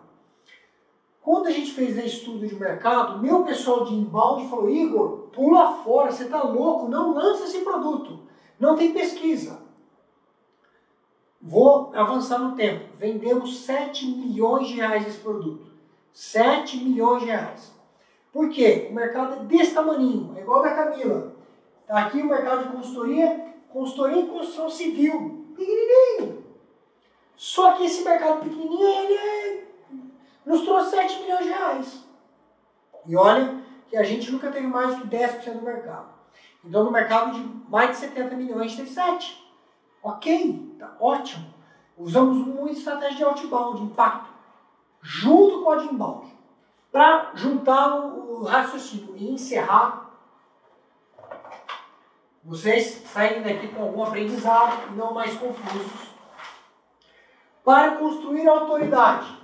Quando 1.21 1.47
a 1.47 1.51
gente 1.51 1.71
fez 1.73 1.97
esse 1.97 2.17
estudo 2.17 2.47
de 2.47 2.55
mercado, 2.55 3.21
meu 3.21 3.45
pessoal 3.45 3.85
de 3.85 3.95
inbound 3.95 4.49
falou, 4.49 4.69
Igor, 4.69 5.29
pula 5.33 5.77
fora, 5.85 6.11
você 6.11 6.25
está 6.25 6.43
louco, 6.43 6.89
não 6.89 7.15
lança 7.15 7.45
esse 7.45 7.61
produto. 7.61 8.21
Não 8.59 8.77
tem 8.77 8.93
pesquisa. 8.93 9.63
Vou 11.41 11.93
avançar 11.95 12.39
no 12.39 12.57
tempo. 12.57 12.87
Vendemos 12.97 13.65
7 13.65 14.07
milhões 14.07 14.69
de 14.69 14.75
reais 14.75 15.07
esse 15.07 15.19
produto. 15.19 15.71
7 16.13 16.79
milhões 16.79 17.23
de 17.23 17.29
reais. 17.29 17.73
Por 18.33 18.49
quê? 18.49 18.89
O 18.91 18.95
mercado 18.95 19.35
é 19.35 19.45
desse 19.45 19.75
tamanho, 19.75 20.33
é 20.37 20.41
igual 20.41 20.63
da 20.63 20.75
Camila. 20.75 21.35
Tá 21.87 21.99
aqui 21.99 22.23
o 22.23 22.27
mercado 22.27 22.65
de 22.65 22.77
consultoria, 22.77 23.55
consultoria 23.69 24.23
em 24.23 24.27
construção 24.27 24.71
civil, 24.71 25.47
pequenininho. 25.57 26.42
Só 27.43 27.73
que 27.73 27.87
esse 27.87 28.05
mercado 28.05 28.39
pequenininho, 28.39 28.87
ele 28.87 29.15
é, 29.15 29.65
nos 30.47 30.61
trouxe 30.61 30.91
7 30.91 31.23
milhões 31.23 31.43
de 31.43 31.49
reais. 31.49 32.05
E 33.05 33.17
olha 33.17 33.61
que 33.89 33.97
a 33.97 34.05
gente 34.05 34.31
nunca 34.31 34.49
teve 34.53 34.69
mais 34.69 34.95
do 34.95 35.03
que 35.03 35.17
10% 35.17 35.55
do 35.55 35.63
mercado. 35.63 36.07
Então, 36.65 36.85
no 36.85 36.93
mercado 36.93 37.33
de 37.33 37.41
mais 37.69 37.91
de 37.91 37.97
70 37.97 38.37
milhões, 38.37 38.77
teve 38.77 38.89
7. 38.89 39.45
Ok, 40.05 40.77
tá 40.79 40.97
ótimo. 41.01 41.53
Usamos 41.99 42.47
muito 42.47 42.79
estratégia 42.79 43.17
de 43.17 43.25
outbound, 43.25 43.79
de 43.79 43.87
impacto, 43.87 44.31
junto 45.01 45.65
com 45.65 45.77
de 45.79 45.87
inbound, 45.87 46.33
para 46.93 47.33
juntar 47.35 47.97
o 47.97 48.45
raciocínio 48.45 49.17
e 49.17 49.33
encerrar 49.33 50.13
vocês 52.45 53.03
saírem 53.07 53.43
daqui 53.43 53.67
com 53.67 53.83
algum 53.83 54.05
aprendizado 54.05 54.95
não 54.97 55.13
mais 55.13 55.35
confusos. 55.35 56.12
Para 57.65 57.97
construir 57.97 58.49
autoridade. 58.49 59.41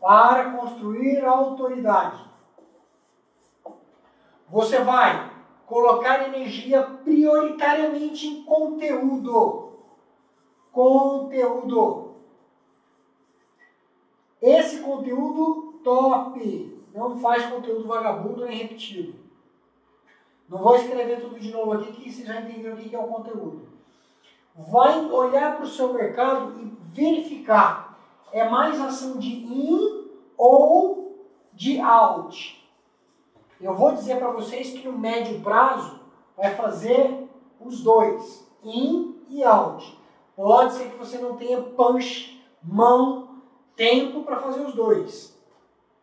Para 0.00 0.52
construir 0.52 1.24
autoridade. 1.24 2.24
Você 4.48 4.80
vai 4.80 5.30
colocar 5.66 6.26
energia 6.28 6.82
prioritariamente 6.82 8.26
em 8.26 8.44
conteúdo. 8.44 9.78
Conteúdo. 10.72 12.16
Esse 14.40 14.80
conteúdo 14.80 15.80
top. 15.84 16.80
Não 16.92 17.16
faz 17.18 17.46
conteúdo 17.46 17.86
vagabundo 17.86 18.46
nem 18.46 18.56
repetido. 18.56 19.14
Não 20.48 20.58
vou 20.58 20.74
escrever 20.74 21.20
tudo 21.20 21.38
de 21.38 21.52
novo 21.52 21.74
aqui, 21.74 21.92
que 21.92 22.10
vocês 22.10 22.26
já 22.26 22.40
entenderam 22.40 22.76
o 22.76 22.78
que 22.80 22.96
é 22.96 22.98
o 22.98 23.06
conteúdo. 23.06 23.68
Vai 24.54 25.04
olhar 25.10 25.56
para 25.56 25.64
o 25.64 25.68
seu 25.68 25.92
mercado 25.92 26.60
e 26.60 26.64
verificar. 26.92 27.98
É 28.32 28.48
mais 28.48 28.80
ação 28.80 29.18
de 29.18 29.28
in 29.28 30.08
ou 30.36 31.26
de 31.52 31.80
out. 31.80 32.68
Eu 33.60 33.74
vou 33.74 33.92
dizer 33.92 34.18
para 34.18 34.30
vocês 34.30 34.70
que 34.70 34.86
no 34.86 34.98
médio 34.98 35.40
prazo 35.40 36.00
vai 36.36 36.54
fazer 36.54 37.28
os 37.60 37.82
dois, 37.82 38.48
in 38.64 39.16
e 39.28 39.44
out. 39.44 39.98
Pode 40.34 40.72
ser 40.72 40.90
que 40.90 40.96
você 40.96 41.18
não 41.18 41.36
tenha 41.36 41.60
punch, 41.60 42.42
mão, 42.62 43.40
tempo 43.76 44.22
para 44.22 44.36
fazer 44.36 44.60
os 44.60 44.74
dois. 44.74 45.38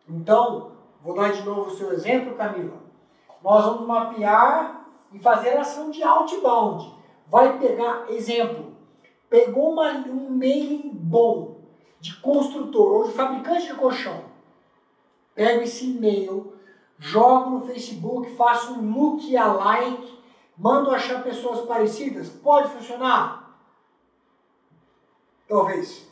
Então, 0.08 0.72
vou 1.02 1.16
dar 1.16 1.32
de 1.32 1.44
novo 1.44 1.72
o 1.72 1.76
seu 1.76 1.92
exemplo, 1.92 2.36
Camila 2.36 2.88
nós 3.44 3.64
vamos 3.64 3.88
mapear 3.88 4.86
e 5.12 5.20
fazer 5.20 5.58
ação 5.58 5.90
de 5.90 6.04
outbound. 6.04 6.97
Vai 7.28 7.60
pegar, 7.60 8.06
exemplo, 8.10 8.74
pegou 9.30 9.74
uma, 9.74 9.92
um 10.08 10.30
mailing 10.30 10.90
bom 10.94 11.62
de 12.00 12.16
construtor 12.22 12.92
ou 12.94 13.04
de 13.08 13.14
fabricante 13.14 13.68
de 13.68 13.74
colchão. 13.74 14.26
Pego 15.36 15.62
esse 15.62 15.86
e-mail, 15.86 16.54
jogo 16.98 17.52
no 17.52 17.68
Facebook, 17.68 18.36
faço 18.36 18.74
um 18.74 18.92
look 18.92 19.36
alike, 19.36 20.18
mando 20.58 20.92
achar 20.92 21.24
pessoas 21.24 21.62
parecidas. 21.68 22.30
Pode 22.30 22.70
funcionar? 22.70 23.60
Talvez. 25.48 26.08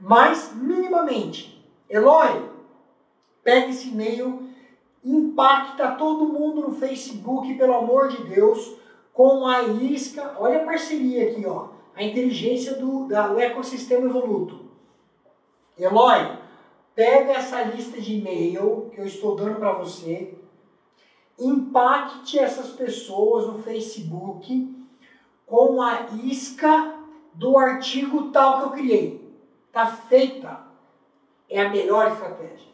Mas 0.00 0.52
minimamente. 0.54 1.56
Eloy, 1.88 2.50
pega 3.42 3.68
esse 3.68 3.88
e-mail 3.88 4.48
impacta 5.04 5.92
todo 5.92 6.26
mundo 6.26 6.62
no 6.62 6.74
Facebook, 6.74 7.54
pelo 7.54 7.74
amor 7.74 8.08
de 8.08 8.24
Deus, 8.24 8.76
com 9.18 9.48
a 9.48 9.64
isca. 9.64 10.36
Olha 10.38 10.62
a 10.62 10.64
parceria 10.64 11.28
aqui, 11.28 11.44
ó. 11.44 11.70
A 11.92 12.04
inteligência 12.04 12.76
do, 12.76 13.08
da, 13.08 13.26
do 13.26 13.40
ecossistema 13.40 14.06
Evoluto. 14.06 14.66
Eloy, 15.76 16.38
pega 16.94 17.32
essa 17.32 17.62
lista 17.62 18.00
de 18.00 18.14
e-mail 18.14 18.88
que 18.94 19.00
eu 19.00 19.04
estou 19.04 19.34
dando 19.34 19.56
para 19.56 19.72
você, 19.72 20.38
impacte 21.36 22.38
essas 22.38 22.70
pessoas 22.70 23.48
no 23.48 23.60
Facebook 23.60 24.86
com 25.44 25.82
a 25.82 26.06
isca 26.22 26.94
do 27.34 27.58
artigo 27.58 28.30
tal 28.30 28.58
que 28.58 28.66
eu 28.66 28.70
criei. 28.70 29.34
Tá 29.72 29.84
feita. 29.86 30.60
É 31.50 31.62
a 31.62 31.70
melhor 31.70 32.12
estratégia. 32.12 32.68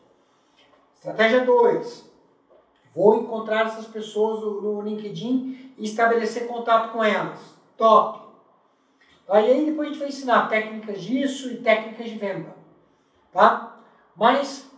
Estratégia 0.94 1.42
2 1.46 2.13
Vou 2.94 3.16
encontrar 3.16 3.66
essas 3.66 3.86
pessoas 3.86 4.40
no 4.40 4.80
LinkedIn 4.80 5.74
e 5.76 5.84
estabelecer 5.84 6.46
contato 6.46 6.92
com 6.92 7.02
elas. 7.02 7.40
Top! 7.76 8.24
Aí 9.28 9.66
depois 9.66 9.88
a 9.88 9.90
gente 9.90 10.00
vai 10.00 10.08
ensinar 10.08 10.48
técnicas 10.48 11.02
disso 11.02 11.50
e 11.50 11.56
técnicas 11.56 12.08
de 12.08 12.18
venda. 12.18 12.54
Tá? 13.32 13.80
Mas 14.14 14.70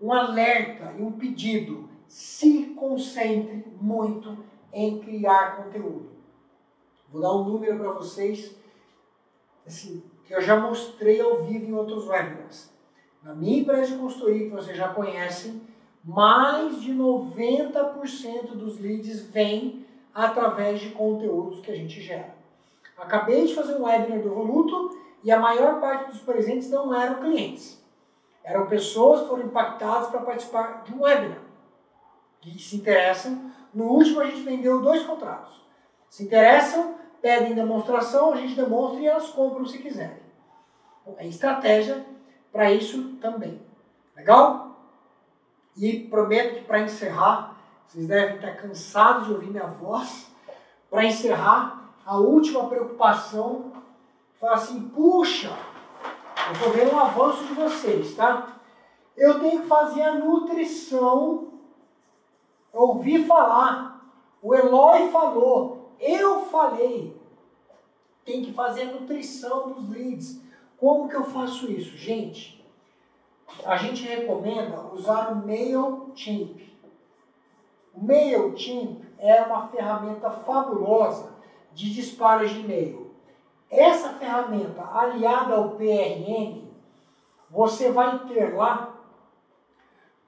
um 0.00 0.12
alerta 0.12 0.94
e 0.98 1.02
um 1.02 1.12
pedido. 1.12 1.88
Se 2.06 2.66
concentre 2.76 3.64
muito 3.80 4.38
em 4.72 5.00
criar 5.00 5.56
conteúdo. 5.56 6.10
Vou 7.10 7.20
dar 7.20 7.34
um 7.34 7.44
número 7.44 7.78
para 7.78 7.92
vocês, 7.92 8.54
assim, 9.66 10.02
que 10.24 10.34
eu 10.34 10.40
já 10.40 10.58
mostrei 10.60 11.20
ao 11.20 11.42
vivo 11.44 11.66
em 11.66 11.72
outros 11.72 12.06
webinars. 12.06 12.70
Na 13.22 13.34
minha 13.34 13.60
empresa 13.60 13.92
de 13.92 13.98
consultoria, 13.98 14.44
que 14.44 14.54
vocês 14.54 14.76
já 14.76 14.88
conhecem, 14.90 15.60
mais 16.06 16.80
de 16.80 16.94
90% 16.94 18.52
dos 18.52 18.78
leads 18.78 19.22
vêm 19.22 19.84
através 20.14 20.80
de 20.80 20.90
conteúdos 20.90 21.60
que 21.60 21.72
a 21.72 21.74
gente 21.74 22.00
gera. 22.00 22.32
Acabei 22.96 23.44
de 23.44 23.54
fazer 23.54 23.74
um 23.74 23.82
webinar 23.82 24.20
do 24.20 24.28
Evoluto 24.28 24.96
e 25.24 25.32
a 25.32 25.40
maior 25.40 25.80
parte 25.80 26.12
dos 26.12 26.20
presentes 26.20 26.70
não 26.70 26.94
eram 26.94 27.20
clientes. 27.20 27.84
Eram 28.44 28.68
pessoas 28.68 29.22
que 29.22 29.28
foram 29.28 29.46
impactadas 29.46 30.08
para 30.08 30.20
participar 30.20 30.84
de 30.84 30.94
um 30.94 31.02
webinar. 31.02 31.42
Que 32.40 32.56
se 32.56 32.76
interessam. 32.76 33.50
No 33.74 33.86
último 33.86 34.20
a 34.20 34.26
gente 34.26 34.42
vendeu 34.42 34.80
dois 34.80 35.02
contratos. 35.02 35.60
Se 36.08 36.22
interessam, 36.22 36.94
pedem 37.20 37.54
demonstração, 37.54 38.32
a 38.32 38.36
gente 38.36 38.54
demonstra 38.54 39.00
e 39.00 39.06
elas 39.06 39.28
compram 39.30 39.66
se 39.66 39.78
quiserem. 39.78 40.22
É 41.18 41.26
estratégia 41.26 42.06
para 42.52 42.72
isso 42.72 43.16
também. 43.20 43.60
Legal? 44.14 44.75
E 45.76 46.04
prometo 46.08 46.56
que 46.56 46.64
para 46.64 46.80
encerrar, 46.80 47.56
vocês 47.86 48.06
devem 48.06 48.36
estar 48.36 48.56
cansados 48.56 49.26
de 49.26 49.32
ouvir 49.32 49.50
minha 49.50 49.66
voz. 49.66 50.26
Para 50.90 51.04
encerrar, 51.04 51.92
a 52.04 52.16
última 52.16 52.68
preocupação 52.68 53.72
fala 54.40 54.54
assim: 54.54 54.88
puxa, 54.88 55.56
eu 56.46 56.52
estou 56.52 56.72
vendo 56.72 56.94
um 56.94 56.98
avanço 56.98 57.44
de 57.44 57.54
vocês, 57.54 58.14
tá? 58.14 58.56
Eu 59.16 59.40
tenho 59.40 59.62
que 59.62 59.66
fazer 59.66 60.02
a 60.02 60.14
nutrição. 60.14 61.48
Eu 62.72 62.80
ouvi 62.80 63.24
falar. 63.24 64.04
O 64.42 64.54
Eloy 64.54 65.10
falou. 65.10 65.92
Eu 65.98 66.42
falei. 66.46 67.16
Tem 68.24 68.42
que 68.42 68.52
fazer 68.52 68.82
a 68.82 68.92
nutrição 68.92 69.70
dos 69.70 69.88
leads. 69.88 70.40
Como 70.76 71.08
que 71.08 71.16
eu 71.16 71.24
faço 71.24 71.70
isso? 71.70 71.96
Gente, 71.96 72.64
a 73.64 73.76
gente 73.76 74.02
recomenda 74.02 74.86
usar 74.92 75.32
o 75.32 75.46
MailChimp. 75.46 76.74
O 77.94 78.04
MailChimp 78.04 79.02
é 79.18 79.42
uma 79.42 79.68
ferramenta 79.68 80.30
fabulosa 80.30 81.34
de 81.72 81.92
disparos 81.92 82.50
de 82.50 82.60
e-mail. 82.60 83.14
Essa 83.70 84.10
ferramenta 84.14 84.82
aliada 84.92 85.54
ao 85.54 85.70
PRM, 85.70 86.64
você 87.50 87.90
vai 87.90 88.18
ter 88.26 88.54
lá 88.54 88.94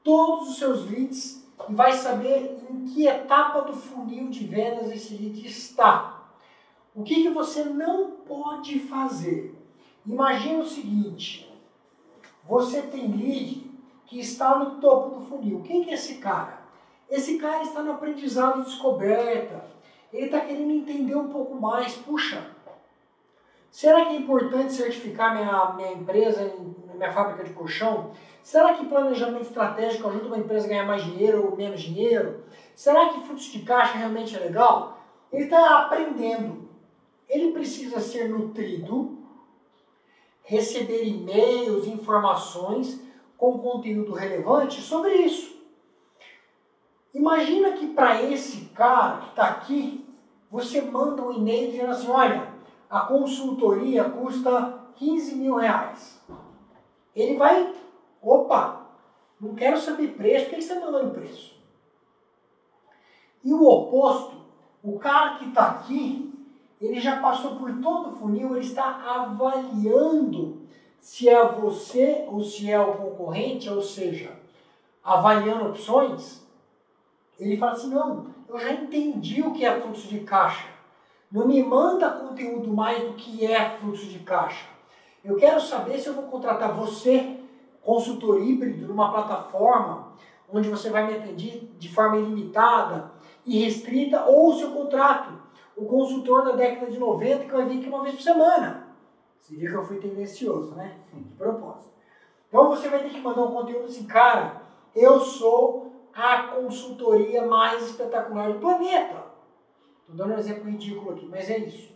todos 0.02 0.50
os 0.50 0.58
seus 0.58 0.90
leads 0.90 1.46
e 1.68 1.72
vai 1.72 1.92
saber 1.92 2.64
em 2.70 2.86
que 2.86 3.06
etapa 3.06 3.62
do 3.62 3.72
funil 3.72 4.28
de 4.28 4.46
vendas 4.46 4.90
esse 4.90 5.14
lead 5.14 5.46
está. 5.46 6.30
O 6.94 7.02
que, 7.02 7.22
que 7.22 7.30
você 7.30 7.64
não 7.64 8.12
pode 8.26 8.80
fazer? 8.80 9.54
Imagina 10.06 10.60
o 10.60 10.66
seguinte: 10.66 11.47
você 12.48 12.80
tem 12.80 13.06
lead 13.08 13.70
que 14.06 14.18
está 14.18 14.58
no 14.58 14.80
topo 14.80 15.16
do 15.16 15.26
funil. 15.26 15.62
Quem 15.62 15.84
que 15.84 15.90
é 15.90 15.94
esse 15.94 16.14
cara? 16.16 16.58
Esse 17.10 17.38
cara 17.38 17.62
está 17.62 17.82
no 17.82 17.92
aprendizado 17.92 18.64
descoberta. 18.64 19.66
Ele 20.10 20.26
está 20.26 20.40
querendo 20.40 20.72
entender 20.72 21.14
um 21.14 21.28
pouco 21.28 21.54
mais. 21.54 21.94
Puxa, 21.94 22.42
será 23.70 24.06
que 24.06 24.14
é 24.14 24.16
importante 24.16 24.72
certificar 24.72 25.34
minha, 25.34 25.74
minha 25.74 25.92
empresa, 25.92 26.50
minha 26.94 27.12
fábrica 27.12 27.44
de 27.44 27.52
colchão? 27.52 28.12
Será 28.42 28.72
que 28.72 28.86
planejamento 28.86 29.42
estratégico 29.42 30.08
ajuda 30.08 30.28
uma 30.28 30.38
empresa 30.38 30.64
a 30.64 30.68
ganhar 30.70 30.86
mais 30.86 31.04
dinheiro 31.04 31.50
ou 31.50 31.54
menos 31.54 31.82
dinheiro? 31.82 32.44
Será 32.74 33.10
que 33.10 33.26
fluxo 33.26 33.52
de 33.52 33.60
caixa 33.60 33.98
realmente 33.98 34.34
é 34.34 34.38
legal? 34.38 34.98
Ele 35.30 35.44
está 35.44 35.80
aprendendo. 35.80 36.66
Ele 37.28 37.52
precisa 37.52 38.00
ser 38.00 38.30
nutrido, 38.30 39.17
receber 40.48 41.04
e-mails, 41.04 41.86
informações 41.86 42.98
com 43.36 43.58
conteúdo 43.58 44.14
relevante 44.14 44.80
sobre 44.80 45.14
isso. 45.16 45.58
Imagina 47.12 47.72
que 47.72 47.88
para 47.88 48.22
esse 48.22 48.64
cara 48.70 49.18
que 49.18 49.28
está 49.28 49.48
aqui, 49.48 50.08
você 50.50 50.80
manda 50.80 51.22
um 51.22 51.32
e-mail 51.32 51.70
dizendo 51.70 51.90
assim, 51.90 52.08
olha, 52.08 52.48
a 52.88 53.00
consultoria 53.00 54.04
custa 54.04 54.86
15 54.96 55.36
mil 55.36 55.56
reais. 55.56 56.18
Ele 57.14 57.36
vai, 57.36 57.74
opa, 58.22 58.86
não 59.38 59.54
quero 59.54 59.76
saber 59.76 60.14
preço, 60.14 60.46
por 60.46 60.54
que 60.54 60.62
você 60.62 60.72
está 60.72 60.86
mandando 60.86 61.12
preço? 61.12 61.58
E 63.44 63.52
o 63.52 63.62
oposto, 63.62 64.34
o 64.82 64.98
cara 64.98 65.36
que 65.36 65.50
está 65.50 65.72
aqui, 65.72 66.32
ele 66.80 67.00
já 67.00 67.20
passou 67.20 67.56
por 67.56 67.72
todo 67.80 68.10
o 68.10 68.12
funil, 68.12 68.54
ele 68.54 68.64
está 68.64 69.02
avaliando 69.04 70.62
se 71.00 71.28
é 71.28 71.44
você 71.44 72.24
ou 72.28 72.42
se 72.42 72.70
é 72.70 72.78
o 72.78 72.94
concorrente, 72.94 73.68
ou 73.68 73.82
seja, 73.82 74.32
avaliando 75.02 75.70
opções. 75.70 76.46
Ele 77.38 77.56
fala 77.56 77.72
assim: 77.72 77.90
não, 77.90 78.26
eu 78.48 78.58
já 78.58 78.72
entendi 78.72 79.42
o 79.42 79.52
que 79.52 79.64
é 79.64 79.80
fluxo 79.80 80.08
de 80.08 80.20
caixa. 80.20 80.68
Não 81.30 81.46
me 81.46 81.62
manda 81.62 82.10
conteúdo 82.10 82.72
mais 82.72 83.02
do 83.02 83.14
que 83.14 83.44
é 83.44 83.76
fluxo 83.78 84.06
de 84.06 84.20
caixa. 84.20 84.66
Eu 85.24 85.36
quero 85.36 85.60
saber 85.60 85.98
se 85.98 86.06
eu 86.06 86.14
vou 86.14 86.24
contratar 86.24 86.72
você, 86.72 87.38
consultor 87.82 88.40
híbrido, 88.40 88.86
numa 88.86 89.10
plataforma 89.10 90.12
onde 90.50 90.68
você 90.70 90.88
vai 90.88 91.06
me 91.06 91.14
atender 91.14 91.70
de 91.78 91.88
forma 91.88 92.16
ilimitada 92.16 93.10
e 93.44 93.62
restrita, 93.62 94.24
ou 94.24 94.54
se 94.54 94.62
eu 94.62 94.70
contrato 94.70 95.37
o 95.78 95.86
consultor 95.86 96.44
da 96.44 96.52
década 96.52 96.90
de 96.90 96.98
90 96.98 97.44
que 97.44 97.52
vai 97.52 97.64
vir 97.66 97.78
aqui 97.78 97.88
uma 97.88 98.02
vez 98.02 98.16
por 98.16 98.22
semana. 98.22 98.88
Você 99.40 99.56
viu 99.56 99.70
que 99.70 99.76
eu 99.76 99.84
fui 99.84 99.98
tendencioso, 99.98 100.74
né? 100.74 100.98
De 101.12 101.22
propósito. 101.36 101.92
Então 102.48 102.68
você 102.68 102.88
vai 102.88 103.02
ter 103.02 103.10
que 103.10 103.20
mandar 103.20 103.42
um 103.42 103.52
conteúdo 103.52 103.84
assim, 103.84 104.06
cara, 104.06 104.62
eu 104.94 105.20
sou 105.20 105.92
a 106.12 106.48
consultoria 106.48 107.46
mais 107.46 107.82
espetacular 107.82 108.52
do 108.52 108.58
planeta. 108.58 109.24
Estou 110.00 110.16
dando 110.16 110.34
um 110.34 110.38
exemplo 110.38 110.68
ridículo 110.68 111.12
aqui, 111.12 111.26
mas 111.26 111.48
é 111.48 111.58
isso. 111.58 111.94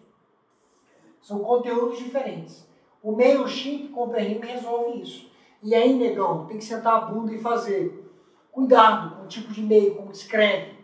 São 1.20 1.40
conteúdos 1.40 1.98
diferentes. 1.98 2.68
O 3.02 3.12
MailChimp 3.12 3.90
com 3.92 4.08
PRM 4.08 4.40
resolve 4.40 5.02
isso. 5.02 5.30
E 5.62 5.74
aí, 5.74 5.94
negão, 5.94 6.46
tem 6.46 6.58
que 6.58 6.64
sentar 6.64 6.94
a 6.94 7.00
bunda 7.06 7.32
e 7.32 7.38
fazer. 7.38 8.10
Cuidado 8.50 9.16
com 9.16 9.24
o 9.24 9.28
tipo 9.28 9.52
de 9.52 9.62
e-mail, 9.62 9.94
como 9.94 10.12
escreve. 10.12 10.81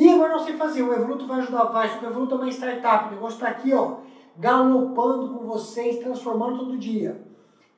E 0.00 0.08
agora 0.08 0.32
não 0.32 0.42
sei 0.42 0.56
fazer, 0.56 0.82
o 0.82 0.94
Evoluto 0.94 1.26
vai 1.26 1.40
ajudar, 1.40 1.64
vai. 1.64 1.86
O 1.86 2.06
Evoluto 2.06 2.34
é 2.34 2.38
uma 2.38 2.48
startup, 2.48 3.08
o 3.08 3.10
negócio 3.10 3.34
está 3.34 3.48
aqui, 3.48 3.74
ó, 3.74 3.98
galopando 4.38 5.34
com 5.34 5.44
vocês, 5.44 5.98
transformando 5.98 6.60
todo 6.60 6.78
dia. 6.78 7.22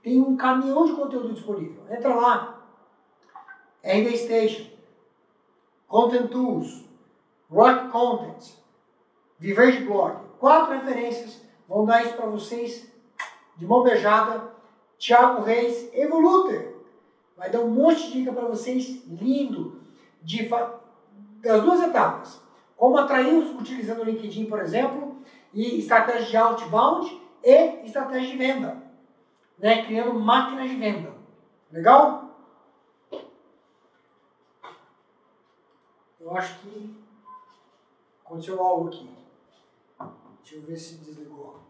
Tem 0.04 0.20
um 0.20 0.36
caminhão 0.36 0.86
de 0.86 0.92
conteúdo 0.92 1.32
disponível. 1.32 1.82
Entra 1.90 2.14
lá, 2.14 2.62
RD 3.82 4.16
Station, 4.18 4.70
Content 5.88 6.30
Tools, 6.30 6.84
Rock 7.50 7.88
Content, 7.90 8.52
Viver 9.40 9.72
de 9.72 9.84
Blog. 9.84 10.18
Quatro 10.38 10.74
referências 10.74 11.42
vão 11.68 11.84
dar 11.84 12.04
isso 12.04 12.14
para 12.14 12.26
vocês 12.26 12.88
de 13.56 13.66
mão 13.66 13.82
beijada. 13.82 14.48
Thiago 14.96 15.42
Reis, 15.42 15.92
Evoluter. 15.92 16.72
Vai 17.36 17.50
dar 17.50 17.62
um 17.62 17.70
monte 17.70 18.06
de 18.06 18.12
dica 18.12 18.32
para 18.32 18.46
vocês, 18.46 19.04
lindo, 19.08 19.82
de, 20.22 20.48
das 21.42 21.62
duas 21.62 21.82
etapas. 21.82 22.40
Como 22.76 22.96
atrair 22.96 23.34
utilizando 23.34 24.00
o 24.00 24.04
LinkedIn, 24.04 24.46
por 24.46 24.60
exemplo, 24.60 25.16
e 25.52 25.78
estratégia 25.78 26.26
de 26.26 26.36
outbound 26.36 27.20
e 27.42 27.84
estratégia 27.84 28.30
de 28.30 28.36
venda. 28.36 28.82
Né? 29.58 29.84
Criando 29.84 30.18
máquinas 30.18 30.70
de 30.70 30.76
venda. 30.76 31.12
Legal? 31.70 32.30
Eu 36.20 36.36
acho 36.36 36.60
que 36.60 36.96
aconteceu 38.24 38.60
algo 38.62 38.88
aqui. 38.88 39.10
Deixa 40.42 40.56
eu 40.56 40.62
ver 40.62 40.76
se 40.76 40.96
desligou. 40.96 41.60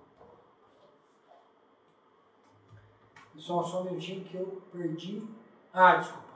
Pessoal, 3.35 3.65
só 3.65 3.81
um 3.81 3.85
minutinho 3.85 4.25
que 4.25 4.37
eu 4.37 4.63
perdi. 4.71 5.27
Ah, 5.73 5.97
desculpa. 5.97 6.32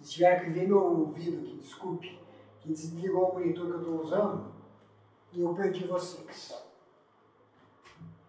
Se 0.00 0.12
tiver 0.12 0.44
que 0.44 0.50
ver 0.50 0.66
meu 0.66 0.82
ouvido 0.82 1.38
aqui, 1.38 1.56
desculpe. 1.56 2.18
Que 2.60 2.68
desligou 2.68 3.30
o 3.30 3.34
monitor 3.34 3.66
que 3.66 3.72
eu 3.72 3.78
estou 3.78 4.02
usando 4.02 4.54
e 5.34 5.40
eu 5.40 5.54
perdi 5.54 5.86
vocês. 5.86 6.54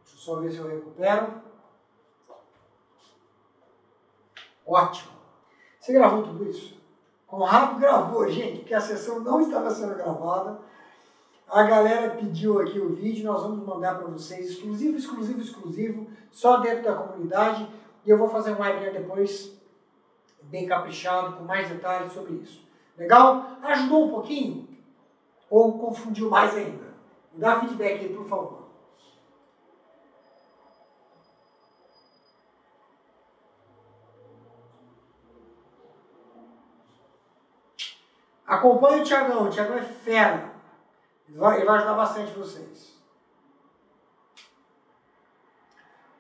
Deixa 0.04 0.16
eu 0.16 0.18
só 0.18 0.40
ver 0.40 0.52
se 0.52 0.58
eu 0.58 0.68
recupero. 0.68 1.42
Ótimo. 4.66 5.14
Você 5.80 5.94
gravou 5.94 6.24
tudo 6.24 6.50
isso? 6.50 6.76
Conrado 7.28 7.80
gravou, 7.80 8.28
gente, 8.30 8.60
porque 8.60 8.74
a 8.74 8.82
sessão 8.82 9.20
não 9.20 9.42
estava 9.42 9.70
sendo 9.70 9.96
gravada. 9.96 10.60
A 11.48 11.64
galera 11.64 12.16
pediu 12.16 12.60
aqui 12.60 12.80
o 12.80 12.96
vídeo, 12.96 13.32
nós 13.32 13.44
vamos 13.44 13.64
mandar 13.64 14.00
para 14.00 14.08
vocês, 14.08 14.50
exclusivo, 14.50 14.98
exclusivo, 14.98 15.42
exclusivo, 15.42 16.08
só 16.32 16.58
dentro 16.58 16.86
da 16.86 16.96
comunidade. 16.96 17.70
E 18.04 18.10
eu 18.10 18.18
vou 18.18 18.28
fazer 18.28 18.54
um 18.54 18.60
webinar 18.60 18.94
depois, 18.94 19.55
bem 20.50 20.68
caprichado, 20.68 21.38
com 21.38 21.44
mais 21.44 21.70
detalhes 21.70 22.12
sobre 22.14 22.34
isso. 22.36 22.66
Legal? 22.98 23.58
Ajudou 23.62 24.06
um 24.06 24.10
pouquinho? 24.10 24.68
Ou 25.50 25.78
confundiu 25.80 26.30
mais 26.30 26.56
ainda? 26.56 26.86
Me 27.34 27.40
dá 27.40 27.60
feedback 27.60 28.00
aí, 28.00 28.14
por 28.14 28.28
favor. 28.28 28.66
Acompanhe 38.46 39.02
o 39.02 39.04
Tiagão, 39.04 39.48
o 39.48 39.50
Tiagão 39.50 39.78
é 39.78 39.82
fera. 39.82 40.54
Ele 41.28 41.38
vai, 41.38 41.58
ele 41.58 41.66
vai 41.66 41.78
ajudar 41.78 41.96
bastante 41.96 42.32
vocês. 42.38 42.96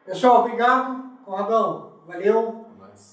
Pessoal, 0.03 0.41
obrigado. 0.41 1.03
Conradão, 1.23 1.93
valeu. 2.05 2.64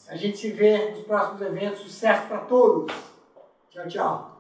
A 0.09 0.17
gente 0.17 0.39
se 0.39 0.51
vê 0.51 0.91
nos 0.91 1.05
próximos 1.05 1.43
eventos. 1.43 1.81
Sucesso 1.81 2.29
para 2.29 2.39
todos. 2.39 2.95
Tchau, 3.71 3.89
tchau. 3.89 4.32